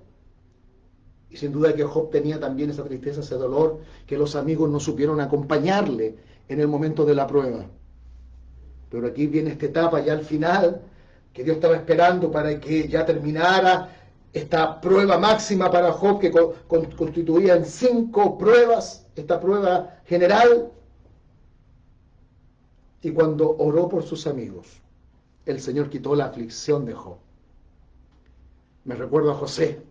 Y 1.30 1.38
sin 1.38 1.52
duda 1.52 1.74
que 1.74 1.84
Job 1.84 2.12
tenía 2.12 2.40
también 2.40 2.70
esa 2.70 2.84
tristeza, 2.84 3.22
ese 3.22 3.36
dolor, 3.36 3.80
que 4.06 4.18
los 4.18 4.36
amigos 4.36 4.70
no 4.70 4.80
supieron 4.80 5.20
acompañarle 5.20 6.16
en 6.48 6.60
el 6.60 6.68
momento 6.68 7.04
de 7.06 7.16
la 7.16 7.26
prueba. 7.26 7.66
Pero 8.90 9.08
aquí 9.08 9.28
viene 9.28 9.52
esta 9.52 9.66
etapa 9.66 10.00
ya 10.02 10.14
al 10.14 10.24
final, 10.24 10.82
que 11.36 11.44
Dios 11.44 11.58
estaba 11.58 11.76
esperando 11.76 12.32
para 12.32 12.58
que 12.62 12.88
ya 12.88 13.06
terminara 13.06 13.94
esta 14.32 14.80
prueba 14.80 15.18
máxima 15.18 15.70
para 15.70 15.92
Job, 15.92 16.18
que 16.18 16.32
constituía 16.98 17.58
en 17.58 17.66
cinco 17.66 18.38
pruebas, 18.38 19.06
esta 19.18 19.38
prueba 19.42 20.00
general. 20.06 20.72
Y 23.02 23.12
cuando 23.12 23.54
oró 23.58 23.90
por 23.90 24.04
sus 24.04 24.26
amigos, 24.28 24.82
el 25.46 25.60
Señor 25.60 25.90
quitó 25.90 26.16
la 26.16 26.28
aflicción 26.28 26.86
de 26.86 26.94
Job. 26.94 27.18
Me 28.86 28.96
recuerdo 28.96 29.32
a 29.32 29.36
José, 29.36 29.82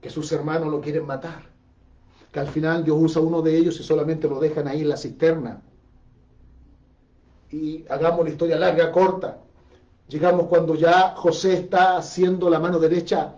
que 0.00 0.10
sus 0.10 0.32
hermanos 0.32 0.68
lo 0.68 0.80
quieren 0.80 1.06
matar, 1.06 1.44
que 2.32 2.40
al 2.40 2.48
final 2.48 2.84
Dios 2.84 2.96
usa 3.00 3.22
uno 3.22 3.40
de 3.40 3.56
ellos 3.56 3.78
y 3.78 3.84
solamente 3.84 4.28
lo 4.28 4.40
dejan 4.40 4.66
ahí 4.66 4.80
en 4.80 4.88
la 4.88 4.96
cisterna. 4.96 5.62
Y 7.52 7.84
hagamos 7.88 8.24
la 8.24 8.30
historia 8.30 8.58
larga, 8.58 8.90
corta. 8.90 9.44
Llegamos 10.10 10.46
cuando 10.46 10.74
ya 10.74 11.14
José 11.16 11.54
está 11.54 11.96
haciendo 11.96 12.50
la 12.50 12.58
mano 12.58 12.78
derecha 12.78 13.36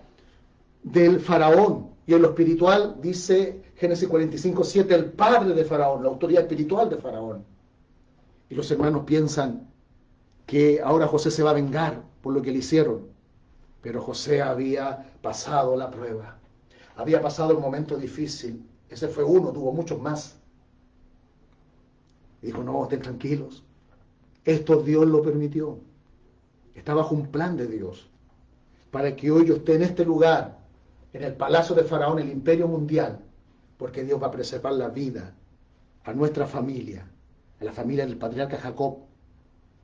del 0.83 1.21
faraón. 1.21 1.93
Y 2.07 2.15
en 2.15 2.23
lo 2.23 2.31
espiritual 2.31 2.97
dice 3.01 3.63
Génesis 3.77 4.09
45, 4.09 4.65
7, 4.65 4.95
el 4.95 5.05
padre 5.13 5.55
de 5.55 5.65
faraón, 5.65 6.03
la 6.03 6.09
autoridad 6.09 6.43
espiritual 6.43 6.91
de 6.91 6.97
faraón. 6.97 7.45
Y 8.51 8.55
los 8.57 8.69
hermanos 8.71 9.05
piensan 9.05 9.69
que 10.47 10.81
ahora 10.83 11.07
José 11.07 11.31
se 11.31 11.45
va 11.45 11.51
a 11.51 11.55
vengar 11.55 12.03
por 12.21 12.35
lo 12.35 12.43
que 12.43 12.51
le 12.51 12.59
hicieron. 12.59 13.07
Pero 13.81 14.03
José 14.03 14.43
había 14.43 15.13
pasado 15.23 15.77
la 15.77 15.91
prueba 15.91 16.43
había 16.97 17.21
pasado 17.21 17.53
el 17.53 17.59
momento 17.59 17.97
difícil. 17.97 18.65
Ese 18.89 19.09
fue 19.09 19.25
uno, 19.25 19.53
tuvo 19.53 19.73
muchos 19.73 20.01
más. 20.01 20.37
Y 22.43 22.47
dijo, 22.47 22.63
no, 22.63 22.83
estén 22.85 23.03
tranquilos. 23.03 23.65
Esto 24.45 24.83
Dios 24.83 25.07
lo 25.07 25.23
permitió. 25.23 25.79
Está 26.75 26.95
bajo 26.95 27.15
un 27.15 27.29
plan 27.29 27.57
de 27.57 27.67
Dios. 27.67 28.09
Para 28.91 29.17
que 29.17 29.31
hoy 29.31 29.47
yo 29.47 29.57
esté 29.57 29.75
en 29.75 29.83
este 29.83 30.05
lugar, 30.05 30.59
en 31.13 31.25
el 31.25 31.35
palacio 31.35 31.75
de 31.75 31.85
Faraón, 31.85 32.19
el 32.19 32.31
imperio 32.31 32.69
mundial, 32.69 33.21
porque 33.79 34.05
Dios 34.05 34.23
va 34.23 34.29
a 34.29 34.31
preservar 34.31 34.75
la 34.75 34.89
vida 34.89 35.35
a 36.05 36.13
nuestra 36.13 36.47
familia, 36.47 37.07
a 37.61 37.65
la 37.65 37.73
familia 37.73 38.07
del 38.07 38.17
patriarca 38.17 38.59
Jacob, 38.59 38.99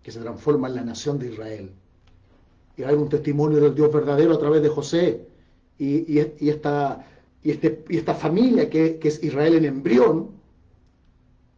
que 0.02 0.10
se 0.10 0.20
transforma 0.20 0.68
en 0.68 0.74
la 0.76 0.84
nación 0.84 1.18
de 1.18 1.32
Israel. 1.32 1.72
Y 2.76 2.82
hay 2.82 2.94
un 2.94 3.08
testimonio 3.08 3.60
del 3.60 3.74
Dios 3.74 3.92
verdadero 3.92 4.34
a 4.34 4.38
través 4.38 4.62
de 4.62 4.68
José, 4.68 5.28
y, 5.78 6.18
este, 6.18 7.84
esta 7.88 8.14
familia 8.14 8.68
que 8.68 8.98
es 9.02 9.22
Israel 9.22 9.54
en 9.54 9.64
embrión 9.64 10.38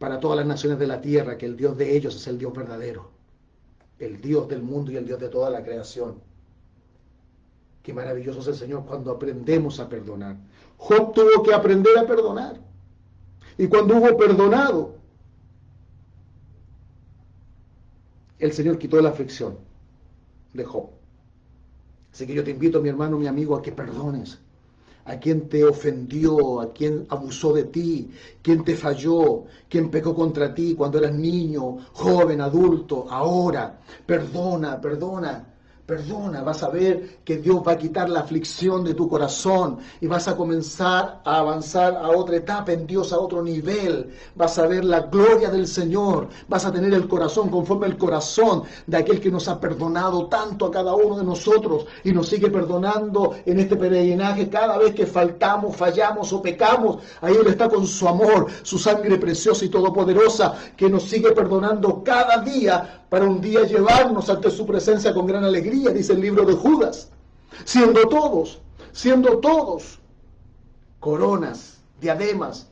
para 0.01 0.19
todas 0.19 0.35
las 0.35 0.47
naciones 0.47 0.79
de 0.79 0.87
la 0.87 0.99
tierra, 0.99 1.37
que 1.37 1.45
el 1.45 1.55
Dios 1.55 1.77
de 1.77 1.95
ellos 1.95 2.15
es 2.15 2.25
el 2.25 2.39
Dios 2.39 2.51
verdadero, 2.53 3.11
el 4.01 4.19
Dios 4.19 4.47
del 4.47 4.63
mundo 4.63 4.91
y 4.91 4.97
el 4.97 5.05
Dios 5.05 5.19
de 5.19 5.29
toda 5.29 5.49
la 5.49 5.63
creación. 5.63 6.19
Qué 7.83 7.93
maravilloso 7.93 8.39
es 8.39 8.47
el 8.47 8.55
Señor 8.55 8.85
cuando 8.85 9.11
aprendemos 9.11 9.79
a 9.79 9.87
perdonar. 9.87 10.37
Job 10.77 11.13
tuvo 11.13 11.43
que 11.43 11.53
aprender 11.53 11.97
a 11.97 12.05
perdonar. 12.05 12.59
Y 13.57 13.67
cuando 13.67 13.97
hubo 13.97 14.17
perdonado, 14.17 14.95
el 18.39 18.51
Señor 18.51 18.77
quitó 18.79 18.99
la 19.01 19.09
aflicción 19.09 19.57
de 20.53 20.65
Job. 20.65 20.89
Así 22.11 22.25
que 22.25 22.33
yo 22.33 22.43
te 22.43 22.51
invito, 22.51 22.81
mi 22.81 22.89
hermano, 22.89 23.17
mi 23.17 23.27
amigo, 23.27 23.55
a 23.55 23.61
que 23.61 23.71
perdones 23.71 24.39
a 25.05 25.17
quien 25.17 25.49
te 25.49 25.63
ofendió, 25.63 26.61
a 26.61 26.73
quien 26.73 27.05
abusó 27.09 27.53
de 27.53 27.65
ti, 27.65 28.11
quien 28.41 28.63
te 28.63 28.75
falló, 28.75 29.45
quien 29.69 29.89
pecó 29.89 30.13
contra 30.15 30.53
ti 30.53 30.75
cuando 30.75 30.97
eras 30.99 31.13
niño, 31.13 31.77
joven, 31.93 32.41
adulto, 32.41 33.07
ahora. 33.09 33.79
Perdona, 34.05 34.79
perdona. 34.79 35.50
Perdona, 35.91 36.41
vas 36.41 36.63
a 36.63 36.69
ver 36.69 37.19
que 37.25 37.35
Dios 37.39 37.61
va 37.67 37.73
a 37.73 37.77
quitar 37.77 38.09
la 38.09 38.21
aflicción 38.21 38.81
de 38.85 38.93
tu 38.93 39.09
corazón 39.09 39.79
y 39.99 40.07
vas 40.07 40.25
a 40.29 40.37
comenzar 40.37 41.19
a 41.25 41.39
avanzar 41.39 41.97
a 41.97 42.11
otra 42.11 42.37
etapa 42.37 42.71
en 42.71 42.87
Dios, 42.87 43.11
a 43.11 43.19
otro 43.19 43.43
nivel. 43.43 44.09
Vas 44.35 44.57
a 44.57 44.67
ver 44.67 44.85
la 44.85 45.01
gloria 45.01 45.49
del 45.49 45.67
Señor, 45.67 46.29
vas 46.47 46.63
a 46.63 46.71
tener 46.71 46.93
el 46.93 47.09
corazón 47.09 47.49
conforme 47.49 47.87
el 47.87 47.97
corazón 47.97 48.63
de 48.87 48.95
aquel 48.95 49.19
que 49.19 49.29
nos 49.29 49.49
ha 49.49 49.59
perdonado 49.59 50.27
tanto 50.27 50.67
a 50.67 50.71
cada 50.71 50.95
uno 50.95 51.17
de 51.17 51.25
nosotros 51.25 51.85
y 52.05 52.13
nos 52.13 52.29
sigue 52.29 52.49
perdonando 52.49 53.35
en 53.45 53.59
este 53.59 53.75
peregrinaje 53.75 54.47
cada 54.47 54.77
vez 54.77 54.95
que 54.95 55.05
faltamos, 55.05 55.75
fallamos 55.75 56.31
o 56.31 56.41
pecamos. 56.41 56.99
Ahí 57.19 57.35
Él 57.35 57.47
está 57.47 57.67
con 57.67 57.85
su 57.85 58.07
amor, 58.07 58.47
su 58.63 58.79
sangre 58.79 59.17
preciosa 59.17 59.65
y 59.65 59.67
todopoderosa 59.67 60.55
que 60.77 60.89
nos 60.89 61.03
sigue 61.03 61.33
perdonando 61.33 62.01
cada 62.01 62.37
día 62.37 63.00
para 63.11 63.25
un 63.25 63.41
día 63.41 63.63
llevarnos 63.63 64.29
ante 64.29 64.49
su 64.49 64.65
presencia 64.65 65.13
con 65.13 65.25
gran 65.25 65.43
alegría, 65.43 65.89
dice 65.89 66.13
el 66.13 66.21
libro 66.21 66.45
de 66.45 66.53
Judas, 66.53 67.09
siendo 67.65 68.07
todos, 68.07 68.61
siendo 68.93 69.39
todos 69.39 69.99
coronas, 71.01 71.81
diademas 71.99 72.69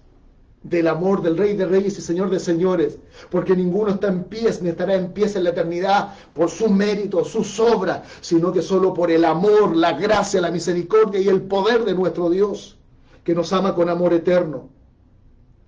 del 0.63 0.87
amor 0.87 1.21
del 1.21 1.35
Rey 1.35 1.57
de 1.57 1.65
Reyes 1.65 1.97
y 1.97 2.01
Señor 2.01 2.29
de 2.29 2.39
Señores, 2.39 2.99
porque 3.29 3.53
ninguno 3.53 3.91
está 3.91 4.07
en 4.07 4.23
pies 4.23 4.61
ni 4.61 4.69
estará 4.69 4.95
en 4.95 5.11
pies 5.11 5.35
en 5.35 5.43
la 5.43 5.49
eternidad 5.49 6.15
por 6.33 6.49
su 6.49 6.69
mérito, 6.69 7.25
sus 7.25 7.59
obras, 7.59 8.07
sino 8.21 8.53
que 8.53 8.61
solo 8.61 8.93
por 8.93 9.11
el 9.11 9.25
amor, 9.25 9.75
la 9.75 9.91
gracia, 9.91 10.39
la 10.39 10.51
misericordia 10.51 11.19
y 11.19 11.27
el 11.27 11.41
poder 11.41 11.83
de 11.83 11.95
nuestro 11.95 12.29
Dios, 12.29 12.77
que 13.25 13.35
nos 13.35 13.51
ama 13.51 13.75
con 13.75 13.89
amor 13.89 14.13
eterno. 14.13 14.69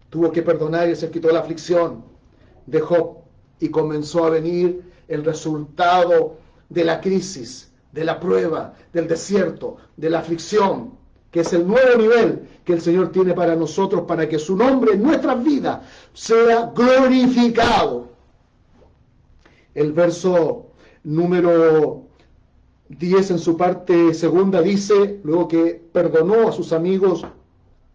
Tuvo 0.09 0.31
que 0.31 0.43
perdonar 0.43 0.87
y 0.87 0.95
se 0.95 1.11
quitó 1.11 1.29
la 1.29 1.41
aflicción 1.41 2.05
de 2.67 2.79
Job 2.79 3.20
y 3.61 3.69
comenzó 3.69 4.25
a 4.25 4.31
venir 4.31 4.81
el 5.07 5.23
resultado 5.23 6.37
de 6.67 6.83
la 6.83 6.99
crisis, 6.99 7.71
de 7.91 8.03
la 8.03 8.19
prueba, 8.19 8.73
del 8.91 9.07
desierto, 9.07 9.77
de 9.95 10.09
la 10.09 10.19
aflicción, 10.19 10.95
que 11.29 11.41
es 11.41 11.53
el 11.53 11.65
nuevo 11.65 11.97
nivel 11.97 12.47
que 12.65 12.73
el 12.73 12.81
Señor 12.81 13.11
tiene 13.11 13.33
para 13.33 13.55
nosotros, 13.55 14.03
para 14.07 14.27
que 14.27 14.39
su 14.39 14.57
nombre 14.57 14.93
en 14.93 15.03
nuestras 15.03 15.41
vidas 15.43 15.81
sea 16.13 16.71
glorificado. 16.75 18.09
El 19.73 19.93
verso 19.93 20.71
número 21.03 22.07
10 22.89 23.31
en 23.31 23.39
su 23.39 23.55
parte 23.55 24.13
segunda 24.13 24.61
dice, 24.61 25.19
luego 25.23 25.47
que 25.47 25.81
perdonó 25.93 26.49
a 26.49 26.51
sus 26.51 26.73
amigos, 26.73 27.25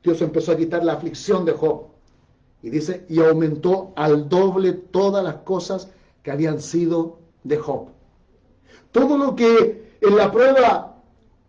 Dios 0.02 0.22
empezó 0.22 0.52
a 0.52 0.56
quitar 0.56 0.84
la 0.84 0.94
aflicción 0.94 1.44
de 1.44 1.52
Job. 1.52 1.95
Y 2.66 2.70
dice, 2.70 3.06
y 3.08 3.20
aumentó 3.20 3.92
al 3.94 4.28
doble 4.28 4.72
todas 4.72 5.22
las 5.22 5.36
cosas 5.36 5.88
que 6.24 6.32
habían 6.32 6.60
sido 6.60 7.20
de 7.44 7.58
Job. 7.58 7.90
Todo 8.90 9.16
lo 9.16 9.36
que 9.36 9.94
en 10.00 10.16
la 10.16 10.32
prueba 10.32 10.96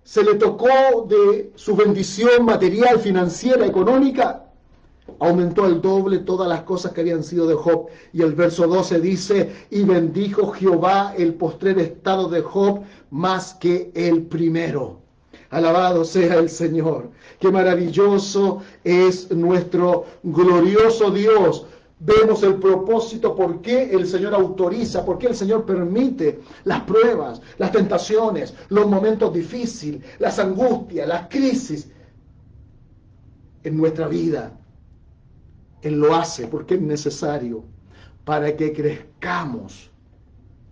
se 0.03 0.23
le 0.23 0.35
tocó 0.35 1.07
de 1.09 1.53
su 1.55 1.75
bendición 1.75 2.45
material, 2.45 2.99
financiera, 2.99 3.65
económica, 3.65 4.45
aumentó 5.17 5.63
al 5.63 5.81
doble 5.81 6.19
todas 6.19 6.47
las 6.47 6.61
cosas 6.61 6.91
que 6.91 7.01
habían 7.01 7.23
sido 7.23 7.47
de 7.47 7.55
Job. 7.55 7.87
Y 8.13 8.21
el 8.21 8.35
verso 8.35 8.67
12 8.67 8.99
dice, 8.99 9.55
y 9.71 9.81
bendijo 9.85 10.51
Jehová 10.51 11.15
el 11.17 11.33
postrer 11.33 11.79
estado 11.79 12.29
de 12.29 12.41
Job 12.41 12.81
más 13.09 13.55
que 13.55 13.91
el 13.95 14.21
primero. 14.27 14.99
Alabado 15.49 16.03
sea 16.03 16.35
el 16.35 16.49
Señor. 16.49 17.09
Qué 17.39 17.51
maravilloso 17.51 18.61
es 18.83 19.31
nuestro 19.31 20.05
glorioso 20.23 21.11
Dios. 21.11 21.65
Vemos 21.99 22.43
el 22.43 22.55
propósito, 22.55 23.35
por 23.35 23.61
qué 23.61 23.89
el 23.91 24.05
Señor 24.05 24.35
autoriza, 24.35 25.03
por 25.03 25.17
qué 25.17 25.27
el 25.27 25.35
Señor 25.35 25.65
permite 25.65 26.41
las 26.63 26.81
pruebas, 26.81 27.41
las 27.57 27.71
tentaciones, 27.71 28.53
los 28.69 28.87
momentos 28.87 29.33
difíciles, 29.33 30.03
las 30.19 30.37
angustias, 30.37 31.07
las 31.07 31.27
crisis 31.27 31.89
en 33.63 33.77
nuestra 33.77 34.07
vida. 34.07 34.59
Él 35.81 35.99
lo 35.99 36.13
hace 36.13 36.47
porque 36.47 36.75
es 36.75 36.81
necesario 36.81 37.63
para 38.25 38.55
que 38.55 38.73
crezcamos 38.73 39.89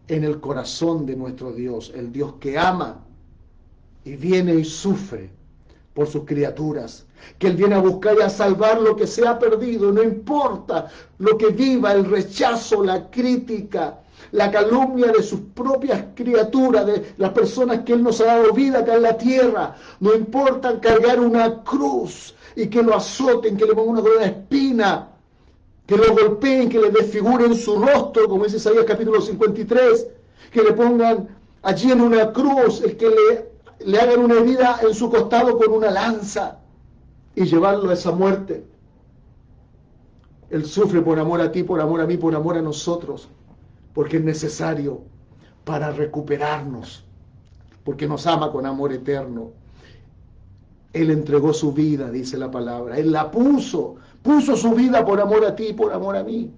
en 0.07 0.23
el 0.23 0.39
corazón 0.39 1.05
de 1.05 1.15
nuestro 1.15 1.53
Dios, 1.53 1.91
el 1.95 2.11
Dios 2.11 2.33
que 2.39 2.57
ama 2.59 3.04
y 4.05 4.15
viene 4.15 4.55
y 4.55 4.63
sufre 4.63 5.29
por 5.93 6.07
sus 6.07 6.25
criaturas, 6.25 7.05
que 7.39 7.47
Él 7.47 7.55
viene 7.55 7.75
a 7.75 7.79
buscar 7.79 8.15
y 8.17 8.21
a 8.21 8.29
salvar 8.29 8.79
lo 8.79 8.95
que 8.95 9.07
se 9.07 9.27
ha 9.27 9.39
perdido, 9.39 9.91
no 9.91 10.03
importa 10.03 10.89
lo 11.17 11.37
que 11.37 11.47
viva, 11.47 11.93
el 11.93 12.05
rechazo, 12.05 12.83
la 12.83 13.09
crítica, 13.09 13.99
la 14.31 14.51
calumnia 14.51 15.11
de 15.11 15.23
sus 15.23 15.39
propias 15.53 16.03
criaturas, 16.13 16.85
de 16.85 17.13
las 17.17 17.31
personas 17.31 17.79
que 17.79 17.93
Él 17.93 18.03
nos 18.03 18.21
ha 18.21 18.25
dado 18.25 18.53
vida 18.53 18.79
acá 18.79 18.95
en 18.95 19.01
la 19.03 19.17
tierra, 19.17 19.75
no 19.99 20.13
importa 20.13 20.79
cargar 20.79 21.19
una 21.19 21.63
cruz 21.63 22.35
y 22.55 22.67
que 22.67 22.83
lo 22.83 22.95
azoten, 22.95 23.57
que 23.57 23.65
le 23.65 23.73
pongan 23.73 23.93
una 23.93 24.01
corona 24.01 24.25
espina, 24.25 25.09
que 25.87 25.97
lo 25.97 26.13
golpeen, 26.13 26.69
que 26.69 26.79
le 26.79 26.91
desfiguren 26.91 27.55
su 27.55 27.77
rostro, 27.77 28.27
como 28.27 28.43
dice 28.43 28.57
Isaías 28.57 28.85
capítulo 28.85 29.21
53, 29.21 30.07
que 30.51 30.61
le 30.61 30.73
pongan 30.73 31.27
allí 31.63 31.91
en 31.91 32.01
una 32.01 32.31
cruz, 32.31 32.81
el 32.81 32.97
que 32.97 33.09
le 33.09 33.54
le 33.79 33.99
hagan 33.99 34.19
una 34.19 34.35
herida 34.35 34.79
en 34.81 34.93
su 34.93 35.09
costado 35.09 35.57
con 35.57 35.71
una 35.71 35.91
lanza 35.91 36.59
y 37.35 37.45
llevarlo 37.45 37.89
a 37.89 37.93
esa 37.93 38.11
muerte. 38.11 38.65
Él 40.49 40.65
sufre 40.65 41.01
por 41.01 41.19
amor 41.19 41.41
a 41.41 41.51
ti, 41.51 41.63
por 41.63 41.81
amor 41.81 42.01
a 42.01 42.05
mí, 42.05 42.17
por 42.17 42.35
amor 42.35 42.57
a 42.57 42.61
nosotros, 42.61 43.29
porque 43.93 44.17
es 44.17 44.23
necesario 44.23 45.01
para 45.63 45.91
recuperarnos, 45.91 47.03
porque 47.83 48.07
nos 48.07 48.25
ama 48.27 48.51
con 48.51 48.65
amor 48.65 48.93
eterno. 48.93 49.51
Él 50.93 51.09
entregó 51.09 51.53
su 51.53 51.73
vida, 51.73 52.09
dice 52.09 52.37
la 52.37 52.49
palabra. 52.49 52.97
Él 52.97 53.11
la 53.11 53.29
puso, 53.29 53.95
puso 54.21 54.55
su 54.55 54.71
vida 54.73 55.05
por 55.05 55.19
amor 55.19 55.43
a 55.45 55.55
ti, 55.55 55.73
por 55.73 55.91
amor 55.91 56.15
a 56.15 56.23
mí. 56.23 56.53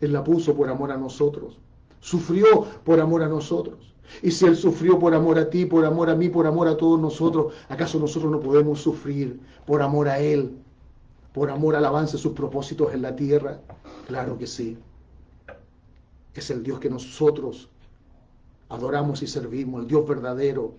Él 0.00 0.12
la 0.12 0.22
puso 0.22 0.54
por 0.54 0.68
amor 0.68 0.92
a 0.92 0.98
nosotros. 0.98 1.58
Sufrió 2.04 2.66
por 2.84 3.00
amor 3.00 3.22
a 3.22 3.28
nosotros. 3.28 3.78
Y 4.20 4.30
si 4.30 4.44
Él 4.44 4.56
sufrió 4.56 4.98
por 4.98 5.14
amor 5.14 5.38
a 5.38 5.48
ti, 5.48 5.64
por 5.64 5.86
amor 5.86 6.10
a 6.10 6.14
mí, 6.14 6.28
por 6.28 6.46
amor 6.46 6.68
a 6.68 6.76
todos 6.76 7.00
nosotros, 7.00 7.54
¿acaso 7.70 7.98
nosotros 7.98 8.30
no 8.30 8.40
podemos 8.40 8.82
sufrir 8.82 9.40
por 9.64 9.80
amor 9.80 10.08
a 10.08 10.18
Él? 10.18 10.54
Por 11.32 11.50
amor 11.50 11.76
al 11.76 11.84
avance 11.86 12.18
de 12.18 12.22
sus 12.22 12.34
propósitos 12.34 12.92
en 12.92 13.00
la 13.00 13.16
tierra. 13.16 13.58
Claro 14.06 14.36
que 14.36 14.46
sí. 14.46 14.76
Es 16.34 16.50
el 16.50 16.62
Dios 16.62 16.78
que 16.78 16.90
nosotros 16.90 17.70
adoramos 18.68 19.22
y 19.22 19.26
servimos, 19.26 19.80
el 19.80 19.88
Dios 19.88 20.06
verdadero. 20.06 20.74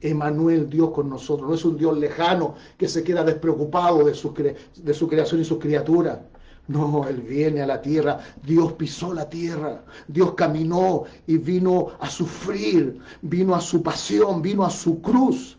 Emanuel, 0.00 0.68
Dios 0.68 0.90
con 0.90 1.08
nosotros. 1.08 1.48
No 1.48 1.54
es 1.54 1.64
un 1.64 1.78
Dios 1.78 1.96
lejano 1.96 2.56
que 2.76 2.88
se 2.88 3.04
queda 3.04 3.22
despreocupado 3.22 4.04
de 4.04 4.12
su, 4.12 4.34
de 4.34 4.92
su 4.92 5.06
creación 5.06 5.40
y 5.40 5.44
sus 5.44 5.60
criaturas. 5.60 6.18
No, 6.66 7.06
Él 7.06 7.20
viene 7.20 7.60
a 7.60 7.66
la 7.66 7.82
tierra, 7.82 8.20
Dios 8.42 8.72
pisó 8.72 9.12
la 9.12 9.28
tierra, 9.28 9.84
Dios 10.08 10.34
caminó 10.34 11.04
y 11.26 11.36
vino 11.36 11.90
a 12.00 12.08
sufrir, 12.08 13.00
vino 13.20 13.54
a 13.54 13.60
su 13.60 13.82
pasión, 13.82 14.40
vino 14.40 14.64
a 14.64 14.70
su 14.70 15.02
cruz, 15.02 15.58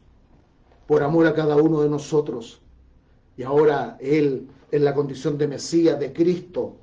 por 0.87 1.03
amor 1.03 1.27
a 1.27 1.33
cada 1.35 1.55
uno 1.57 1.81
de 1.81 1.89
nosotros. 1.89 2.59
Y 3.37 3.43
ahora 3.43 3.97
Él, 3.99 4.47
en 4.71 4.83
la 4.83 4.95
condición 4.95 5.37
de 5.37 5.47
Mesías, 5.47 5.99
de 5.99 6.11
Cristo, 6.11 6.77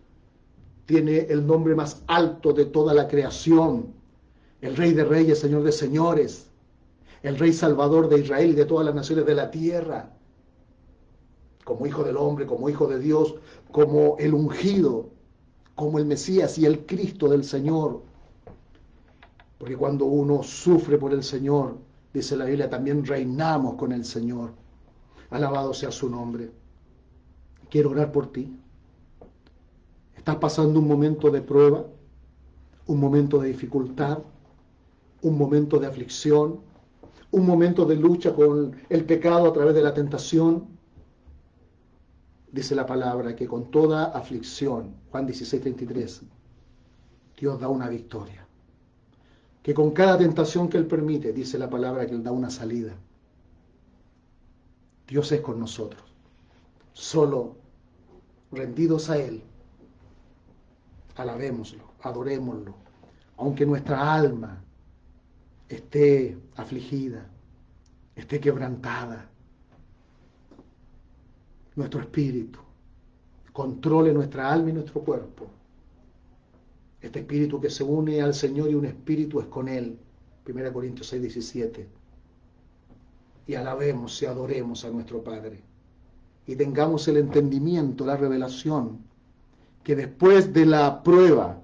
tiene 0.87 1.21
el 1.31 1.47
nombre 1.47 1.75
más 1.75 2.03
alto 2.07 2.53
de 2.53 2.67
toda 2.67 2.95
la 2.95 3.09
creación, 3.09 3.93
el 4.61 4.77
Rey 4.77 4.93
de 4.93 5.05
Reyes, 5.05 5.41
Señor 5.41 5.63
de 5.65 5.73
Señores, 5.73 6.49
el 7.23 7.39
Rey 7.39 7.53
Salvador 7.53 8.09
de 8.09 8.21
Israel 8.21 8.51
y 8.51 8.55
de 8.55 8.67
todas 8.67 8.87
las 8.87 8.95
naciones 8.95 9.27
de 9.27 9.35
la 9.35 9.51
tierra. 9.51 10.11
Como 11.65 11.87
hijo 11.87 12.03
del 12.03 12.17
hombre, 12.17 12.47
como 12.47 12.69
hijo 12.69 12.89
de 12.89 12.99
Dios, 12.99 13.37
como 13.73 14.17
el 14.19 14.35
ungido, 14.35 15.11
como 15.75 15.99
el 15.99 16.05
Mesías 16.05 16.59
y 16.59 16.67
el 16.67 16.87
Cristo 16.87 17.29
del 17.29 17.43
Señor. 17.43 18.03
Porque 19.59 19.77
cuando 19.77 20.05
uno 20.05 20.43
sufre 20.43 20.99
por 20.99 21.13
el 21.13 21.25
Señor, 21.25 21.79
dice 22.13 22.37
la 22.37 22.45
Biblia, 22.45 22.69
también 22.69 23.05
reinamos 23.05 23.75
con 23.75 23.93
el 23.93 24.05
Señor. 24.05 24.53
Alabado 25.31 25.73
sea 25.73 25.91
su 25.91 26.11
nombre. 26.11 26.51
Quiero 27.71 27.91
orar 27.91 28.13
por 28.13 28.31
ti. 28.31 28.55
Estás 30.15 30.37
pasando 30.37 30.79
un 30.79 30.87
momento 30.87 31.31
de 31.31 31.41
prueba, 31.41 31.87
un 32.87 33.01
momento 33.01 33.41
de 33.41 33.49
dificultad, 33.49 34.19
un 35.23 35.39
momento 35.39 35.79
de 35.79 35.87
aflicción, 35.87 36.61
un 37.31 37.47
momento 37.47 37.87
de 37.87 37.97
lucha 37.97 38.35
con 38.35 38.77
el 38.91 39.05
pecado 39.05 39.49
a 39.49 39.53
través 39.53 39.75
de 39.75 39.83
la 39.83 39.95
tentación 39.95 40.69
dice 42.53 42.75
la 42.75 42.87
palabra 42.87 43.35
que 43.35 43.49
con 43.49 43.71
toda 43.71 44.05
aflicción, 44.05 44.95
Juan 45.11 45.27
16, 45.27 45.63
33, 45.63 46.23
Dios 47.37 47.59
da 47.59 47.69
una 47.69 47.89
victoria. 47.89 48.47
Que 49.63 49.75
con 49.75 49.93
cada 49.93 50.19
tentación 50.19 50.69
que 50.69 50.77
Él 50.77 50.87
permite, 50.87 51.33
dice 51.33 51.59
la 51.59 51.71
palabra 51.71 52.07
que 52.07 52.13
Él 52.13 52.23
da 52.23 52.31
una 52.31 52.51
salida. 52.51 52.95
Dios 55.09 55.33
es 55.33 55.41
con 55.41 55.59
nosotros. 55.59 56.03
Solo 56.93 57.57
rendidos 58.51 59.09
a 59.09 59.17
Él, 59.19 59.43
alabémoslo, 61.17 61.85
adorémoslo. 62.03 62.75
Aunque 63.39 63.65
nuestra 63.65 64.15
alma 64.15 64.63
esté 65.69 66.39
afligida, 66.57 67.27
esté 68.15 68.41
quebrantada, 68.41 69.32
nuestro 71.77 72.01
espíritu, 72.01 72.59
controle 73.53 74.13
nuestra 74.13 74.53
alma 74.53 74.71
y 74.71 74.73
nuestro 74.73 75.01
cuerpo. 75.03 75.47
Este 77.01 77.21
espíritu 77.21 77.61
que 77.61 77.71
se 77.71 77.83
une 77.83 78.23
al 78.23 78.35
Señor 78.35 78.71
y 78.71 78.75
un 78.75 78.85
espíritu 78.85 79.41
es 79.41 79.47
con 79.47 79.69
Él. 79.69 79.99
1 80.47 80.73
Corintios 80.73 81.09
6, 81.09 81.23
17. 81.23 81.89
Y 83.47 83.55
alabemos 83.55 84.23
y 84.23 84.27
adoremos 84.27 84.85
a 84.85 84.91
nuestro 84.91 85.23
Padre. 85.23 85.61
Y 86.47 86.57
tengamos 86.57 87.09
el 87.09 87.17
entendimiento, 87.17 88.05
la 88.07 88.17
revelación, 88.17 88.99
que 89.83 89.97
después 89.97 90.53
de 90.53 90.67
la 90.67 91.03
prueba 91.03 91.61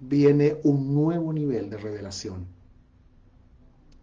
viene 0.00 0.56
un 0.64 0.94
nuevo 0.94 1.32
nivel 1.32 1.68
de 1.68 1.76
revelación. 1.76 2.46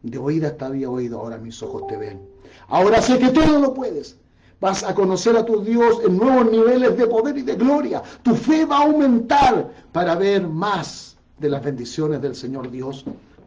De 0.04 0.18
oída 0.18 0.56
te 0.56 0.66
había 0.66 0.90
oído, 0.90 1.20
ahora 1.20 1.38
mis 1.38 1.62
ojos 1.64 1.88
te 1.88 1.98
ven. 1.98 2.22
Ahora 2.68 3.02
sé 3.02 3.18
que 3.18 3.30
todo 3.30 3.60
lo 3.60 3.74
puedes 3.74 4.20
Vas 4.60 4.84
a 4.84 4.96
conocer 4.96 5.36
a 5.36 5.46
tu 5.46 5.62
Dios 5.62 6.02
en 6.06 6.18
nuevos 6.18 6.50
niveles 6.50 6.98
de 6.98 7.08
poder 7.08 7.38
y 7.38 7.42
de 7.42 7.56
gloria. 7.56 8.02
Tu 8.24 8.36
fe 8.36 8.66
va 8.66 8.78
a 8.78 8.84
aumentar 8.84 9.72
para 9.92 10.16
ver 10.16 10.48
más 10.48 11.18
de 11.38 11.50
las 11.50 11.64
bendiciones 11.64 12.22
del 12.22 12.36
Señor 12.36 12.72
Dios 12.72 13.06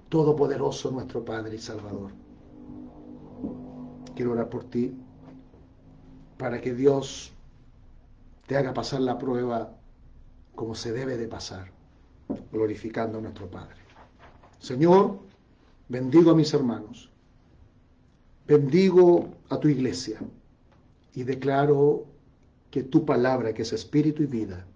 Todopoderoso, 0.09 0.91
nuestro 0.91 1.25
Padre 1.25 1.57
y 1.57 1.59
Salvador. 1.59 2.13
Quiero 4.15 4.33
orar 4.33 4.49
por 4.49 4.65
ti 4.65 4.95
para 6.39 6.61
que 6.61 6.75
Dios 6.75 7.33
te 8.47 8.57
haga 8.57 8.73
pasar 8.73 9.01
la 9.01 9.19
prueba 9.19 9.73
como 10.55 10.75
se 10.75 10.93
debe 10.93 11.17
de 11.17 11.29
pasar, 11.29 11.71
glorificando 12.53 13.19
a 13.19 13.21
nuestro 13.21 13.49
Padre. 13.49 13.77
Señor, 14.59 15.19
bendigo 15.89 16.31
a 16.31 16.35
mis 16.35 16.53
hermanos, 16.55 17.11
bendigo 18.47 19.29
a 19.51 19.59
tu 19.59 19.69
iglesia 19.69 20.21
y 21.17 21.25
declaro 21.25 22.05
que 22.71 22.83
tu 22.83 23.07
palabra, 23.07 23.55
que 23.55 23.63
es 23.63 23.73
espíritu 23.73 24.23
y 24.23 24.27
vida, 24.27 24.67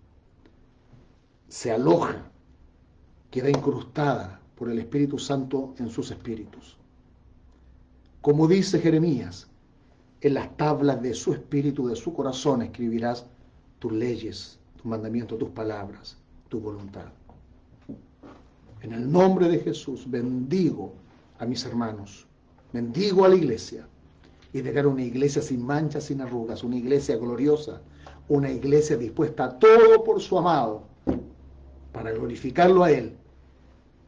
se 1.49 1.70
aloja, 1.70 2.30
queda 3.30 3.51
incrustada 3.51 4.41
por 4.57 4.70
el 4.70 4.78
Espíritu 4.78 5.18
Santo 5.18 5.74
en 5.78 5.91
sus 5.91 6.11
espíritus. 6.11 6.78
Como 8.22 8.49
dice 8.49 8.80
Jeremías, 8.80 9.49
en 10.22 10.34
las 10.34 10.57
tablas 10.57 11.03
de 11.03 11.12
su 11.12 11.34
espíritu, 11.34 11.88
de 11.88 11.97
su 11.97 12.14
corazón, 12.14 12.62
escribirás 12.62 13.26
tus 13.78 13.93
leyes, 13.93 14.59
tus 14.76 14.86
mandamientos, 14.86 15.38
tus 15.38 15.51
palabras, 15.51 16.16
tu 16.49 16.59
voluntad. 16.59 17.12
En 18.80 18.95
el 18.95 19.12
nombre 19.12 19.47
de 19.47 19.59
Jesús 19.59 20.11
bendigo 20.11 20.95
a 21.38 21.45
mis 21.45 21.66
hermanos, 21.66 22.26
bendigo 22.72 23.26
a 23.26 23.28
la 23.28 23.36
iglesia 23.36 23.86
y 24.53 24.61
dejar 24.62 24.86
una 24.86 25.03
iglesia 25.03 25.42
sin 25.42 25.64
manchas, 25.64 26.05
sin 26.05 26.20
arrugas, 26.20 26.64
una 26.64 26.76
iglesia 26.76 27.16
gloriosa, 27.16 27.80
una 28.28 28.51
iglesia 28.51 28.96
dispuesta 28.96 29.44
a 29.44 29.59
todo 29.59 30.03
por 30.05 30.20
su 30.20 30.38
amado, 30.38 30.84
para 31.92 32.12
glorificarlo 32.12 32.84
a 32.84 32.90
Él 32.90 33.16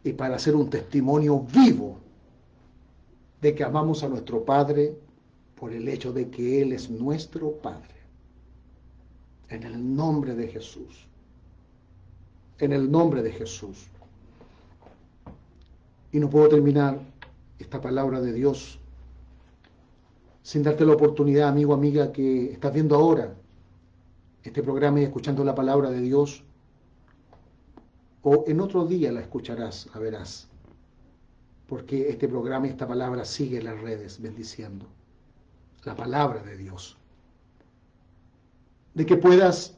y 0.04 0.12
para 0.12 0.36
hacer 0.36 0.56
un 0.56 0.70
testimonio 0.70 1.40
vivo 1.40 1.98
de 3.40 3.54
que 3.54 3.64
amamos 3.64 4.02
a 4.02 4.08
nuestro 4.08 4.44
Padre 4.44 4.96
por 5.56 5.72
el 5.72 5.88
hecho 5.88 6.12
de 6.12 6.28
que 6.28 6.62
Él 6.62 6.72
es 6.72 6.90
nuestro 6.90 7.52
Padre. 7.52 7.88
En 9.48 9.62
el 9.64 9.94
nombre 9.94 10.34
de 10.34 10.48
Jesús. 10.48 11.06
En 12.58 12.72
el 12.72 12.90
nombre 12.90 13.22
de 13.22 13.32
Jesús. 13.32 13.86
Y 16.10 16.18
no 16.18 16.30
puedo 16.30 16.48
terminar 16.48 17.00
esta 17.58 17.80
palabra 17.80 18.20
de 18.20 18.32
Dios 18.32 18.78
sin 20.42 20.62
darte 20.62 20.84
la 20.84 20.94
oportunidad, 20.94 21.48
amigo, 21.48 21.72
amiga, 21.72 22.12
que 22.12 22.52
estás 22.52 22.72
viendo 22.72 22.96
ahora 22.96 23.34
este 24.42 24.62
programa 24.62 25.00
y 25.00 25.04
escuchando 25.04 25.44
la 25.44 25.54
palabra 25.54 25.90
de 25.90 26.00
Dios, 26.00 26.42
o 28.22 28.44
en 28.46 28.60
otro 28.60 28.84
día 28.84 29.12
la 29.12 29.20
escucharás, 29.20 29.88
la 29.94 30.00
verás, 30.00 30.48
porque 31.68 32.08
este 32.08 32.28
programa 32.28 32.66
y 32.66 32.70
esta 32.70 32.86
palabra 32.86 33.24
sigue 33.24 33.58
en 33.58 33.64
las 33.64 33.80
redes 33.80 34.20
bendiciendo 34.20 34.86
la 35.84 35.94
palabra 35.94 36.42
de 36.42 36.56
Dios. 36.56 36.96
De 38.94 39.06
que 39.06 39.16
puedas 39.16 39.76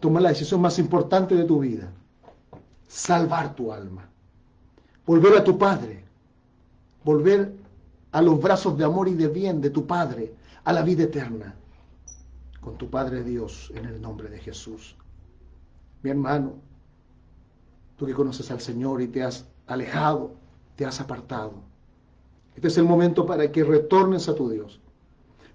tomar 0.00 0.22
la 0.22 0.30
decisión 0.30 0.60
más 0.60 0.78
importante 0.78 1.34
de 1.34 1.44
tu 1.44 1.60
vida, 1.60 1.90
salvar 2.86 3.54
tu 3.54 3.72
alma, 3.72 4.08
volver 5.06 5.38
a 5.38 5.44
tu 5.44 5.56
Padre, 5.56 6.04
volver 7.04 7.52
a 8.12 8.22
los 8.22 8.40
brazos 8.40 8.76
de 8.78 8.84
amor 8.84 9.08
y 9.08 9.14
de 9.14 9.28
bien 9.28 9.60
de 9.60 9.70
tu 9.70 9.86
Padre, 9.86 10.34
a 10.64 10.72
la 10.72 10.82
vida 10.82 11.04
eterna, 11.04 11.54
con 12.60 12.76
tu 12.76 12.90
Padre 12.90 13.22
Dios, 13.22 13.72
en 13.74 13.84
el 13.84 14.00
nombre 14.00 14.28
de 14.28 14.38
Jesús. 14.38 14.96
Mi 16.02 16.10
hermano, 16.10 16.54
tú 17.96 18.06
que 18.06 18.14
conoces 18.14 18.50
al 18.50 18.60
Señor 18.60 19.02
y 19.02 19.08
te 19.08 19.22
has 19.22 19.48
alejado, 19.66 20.34
te 20.76 20.84
has 20.84 21.00
apartado. 21.00 21.54
Este 22.54 22.68
es 22.68 22.78
el 22.78 22.84
momento 22.84 23.26
para 23.26 23.50
que 23.52 23.64
retornes 23.64 24.28
a 24.28 24.34
tu 24.34 24.48
Dios, 24.48 24.80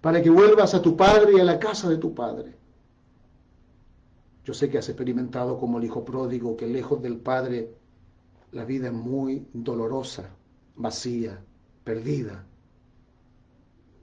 para 0.02 0.22
que 0.22 0.30
vuelvas 0.30 0.74
a 0.74 0.82
tu 0.82 0.95
Padre 0.95 1.34
y 1.38 1.39
a 1.39 1.43
la 1.43 1.60
casa 1.60 1.89
de 1.89 1.97
tu 1.97 2.14
Padre. 2.14 2.56
Yo 4.43 4.54
sé 4.54 4.70
que 4.70 4.78
has 4.78 4.89
experimentado 4.89 5.60
como 5.60 5.78
el 5.78 5.86
hijo 5.86 6.04
pródigo 6.04 6.58
que 6.58 6.68
lejos 6.68 7.02
del 7.02 7.18
Padre 7.18 7.76
la 8.52 8.66
vida 8.66 8.88
es 8.88 8.93
muy 8.93 9.47
dolorosa, 9.54 10.30
vacía, 10.76 11.43
perdida. 11.84 12.46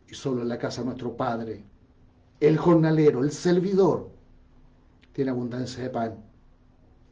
Y 0.08 0.14
solo 0.14 0.42
en 0.42 0.48
la 0.48 0.58
casa 0.58 0.80
de 0.80 0.86
nuestro 0.86 1.16
Padre, 1.16 1.64
el 2.40 2.56
jornalero, 2.56 3.22
el 3.22 3.32
servidor, 3.32 4.08
tiene 5.12 5.30
abundancia 5.30 5.82
de 5.82 5.90
pan. 5.90 6.14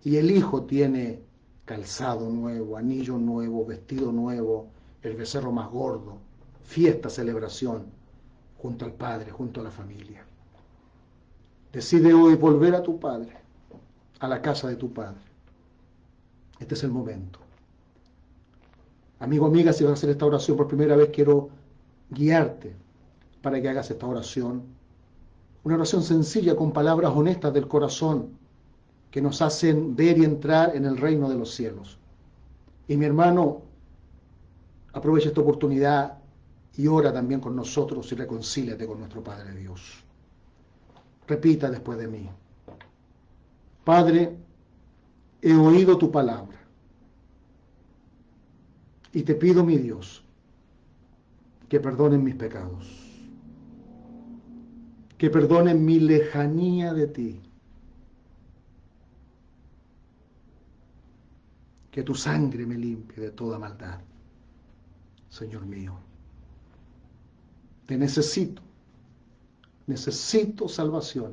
Y 0.02 0.16
el 0.16 0.30
Hijo 0.30 0.62
tiene 0.62 1.20
calzado 1.64 2.30
nuevo, 2.30 2.76
anillo 2.76 3.18
nuevo, 3.18 3.66
vestido 3.66 4.12
nuevo, 4.12 4.68
el 5.02 5.16
becerro 5.16 5.52
más 5.52 5.70
gordo, 5.70 6.18
fiesta, 6.62 7.10
celebración, 7.10 7.86
junto 8.58 8.84
al 8.84 8.92
Padre, 8.92 9.30
junto 9.30 9.60
a 9.60 9.64
la 9.64 9.70
familia. 9.70 10.24
Decide 11.72 12.14
hoy 12.14 12.36
volver 12.36 12.74
a 12.74 12.82
tu 12.82 12.98
Padre, 12.98 13.36
a 14.20 14.28
la 14.28 14.40
casa 14.40 14.68
de 14.68 14.76
tu 14.76 14.92
Padre. 14.92 15.20
Este 16.58 16.74
es 16.74 16.84
el 16.84 16.90
momento. 16.90 17.40
Amigo, 19.18 19.46
amiga, 19.46 19.72
si 19.72 19.84
vas 19.84 19.92
a 19.92 19.94
hacer 19.94 20.10
esta 20.10 20.26
oración 20.26 20.56
por 20.56 20.68
primera 20.68 20.94
vez, 20.94 21.10
quiero 21.12 21.48
guiarte 22.10 22.76
para 23.40 23.60
que 23.60 23.68
hagas 23.68 23.90
esta 23.90 24.06
oración. 24.06 24.64
Una 25.64 25.76
oración 25.76 26.02
sencilla 26.02 26.54
con 26.54 26.72
palabras 26.72 27.12
honestas 27.14 27.52
del 27.54 27.66
corazón 27.66 28.38
que 29.10 29.22
nos 29.22 29.40
hacen 29.40 29.96
ver 29.96 30.18
y 30.18 30.24
entrar 30.24 30.76
en 30.76 30.84
el 30.84 30.98
reino 30.98 31.28
de 31.30 31.36
los 31.36 31.54
cielos. 31.54 31.98
Y 32.88 32.96
mi 32.96 33.06
hermano, 33.06 33.62
aprovecha 34.92 35.28
esta 35.28 35.40
oportunidad 35.40 36.18
y 36.76 36.86
ora 36.86 37.12
también 37.12 37.40
con 37.40 37.56
nosotros 37.56 38.12
y 38.12 38.16
reconcíliate 38.16 38.86
con 38.86 38.98
nuestro 38.98 39.24
Padre 39.24 39.54
Dios. 39.54 40.04
Repita 41.26 41.70
después 41.70 41.98
de 41.98 42.08
mí. 42.08 42.28
Padre, 43.82 44.36
he 45.40 45.54
oído 45.54 45.96
tu 45.96 46.10
palabra 46.10 46.65
y 49.16 49.22
te 49.22 49.34
pido, 49.34 49.64
mi 49.64 49.78
Dios, 49.78 50.22
que 51.70 51.80
perdonen 51.80 52.22
mis 52.22 52.34
pecados, 52.34 52.86
que 55.16 55.30
perdonen 55.30 55.82
mi 55.82 56.00
lejanía 56.00 56.92
de 56.92 57.06
ti, 57.06 57.40
que 61.90 62.02
tu 62.02 62.14
sangre 62.14 62.66
me 62.66 62.76
limpie 62.76 63.22
de 63.22 63.30
toda 63.30 63.58
maldad, 63.58 64.00
Señor 65.30 65.64
mío. 65.64 65.96
Te 67.86 67.96
necesito, 67.96 68.60
necesito 69.86 70.68
salvación, 70.68 71.32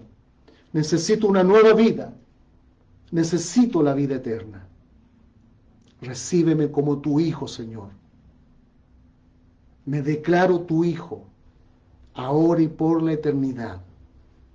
necesito 0.72 1.28
una 1.28 1.44
nueva 1.44 1.74
vida, 1.74 2.14
necesito 3.12 3.84
la 3.84 3.94
vida 3.94 4.16
eterna. 4.16 4.70
Recíbeme 6.04 6.70
como 6.70 6.99
tu 6.99 7.20
hijo, 7.20 7.47
Señor. 7.47 7.89
Me 9.86 10.01
declaro 10.01 10.62
tu 10.62 10.84
hijo, 10.84 11.24
ahora 12.14 12.62
y 12.62 12.68
por 12.68 13.01
la 13.01 13.14
eternidad, 13.14 13.82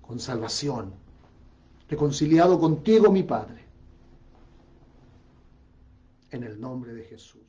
con 0.03 0.21
salvación, 0.21 0.93
reconciliado 1.89 2.61
contigo, 2.61 3.11
mi 3.11 3.23
Padre. 3.23 3.65
En 6.31 6.45
el 6.45 6.61
nombre 6.61 6.93
de 6.93 7.05
Jesús. 7.05 7.49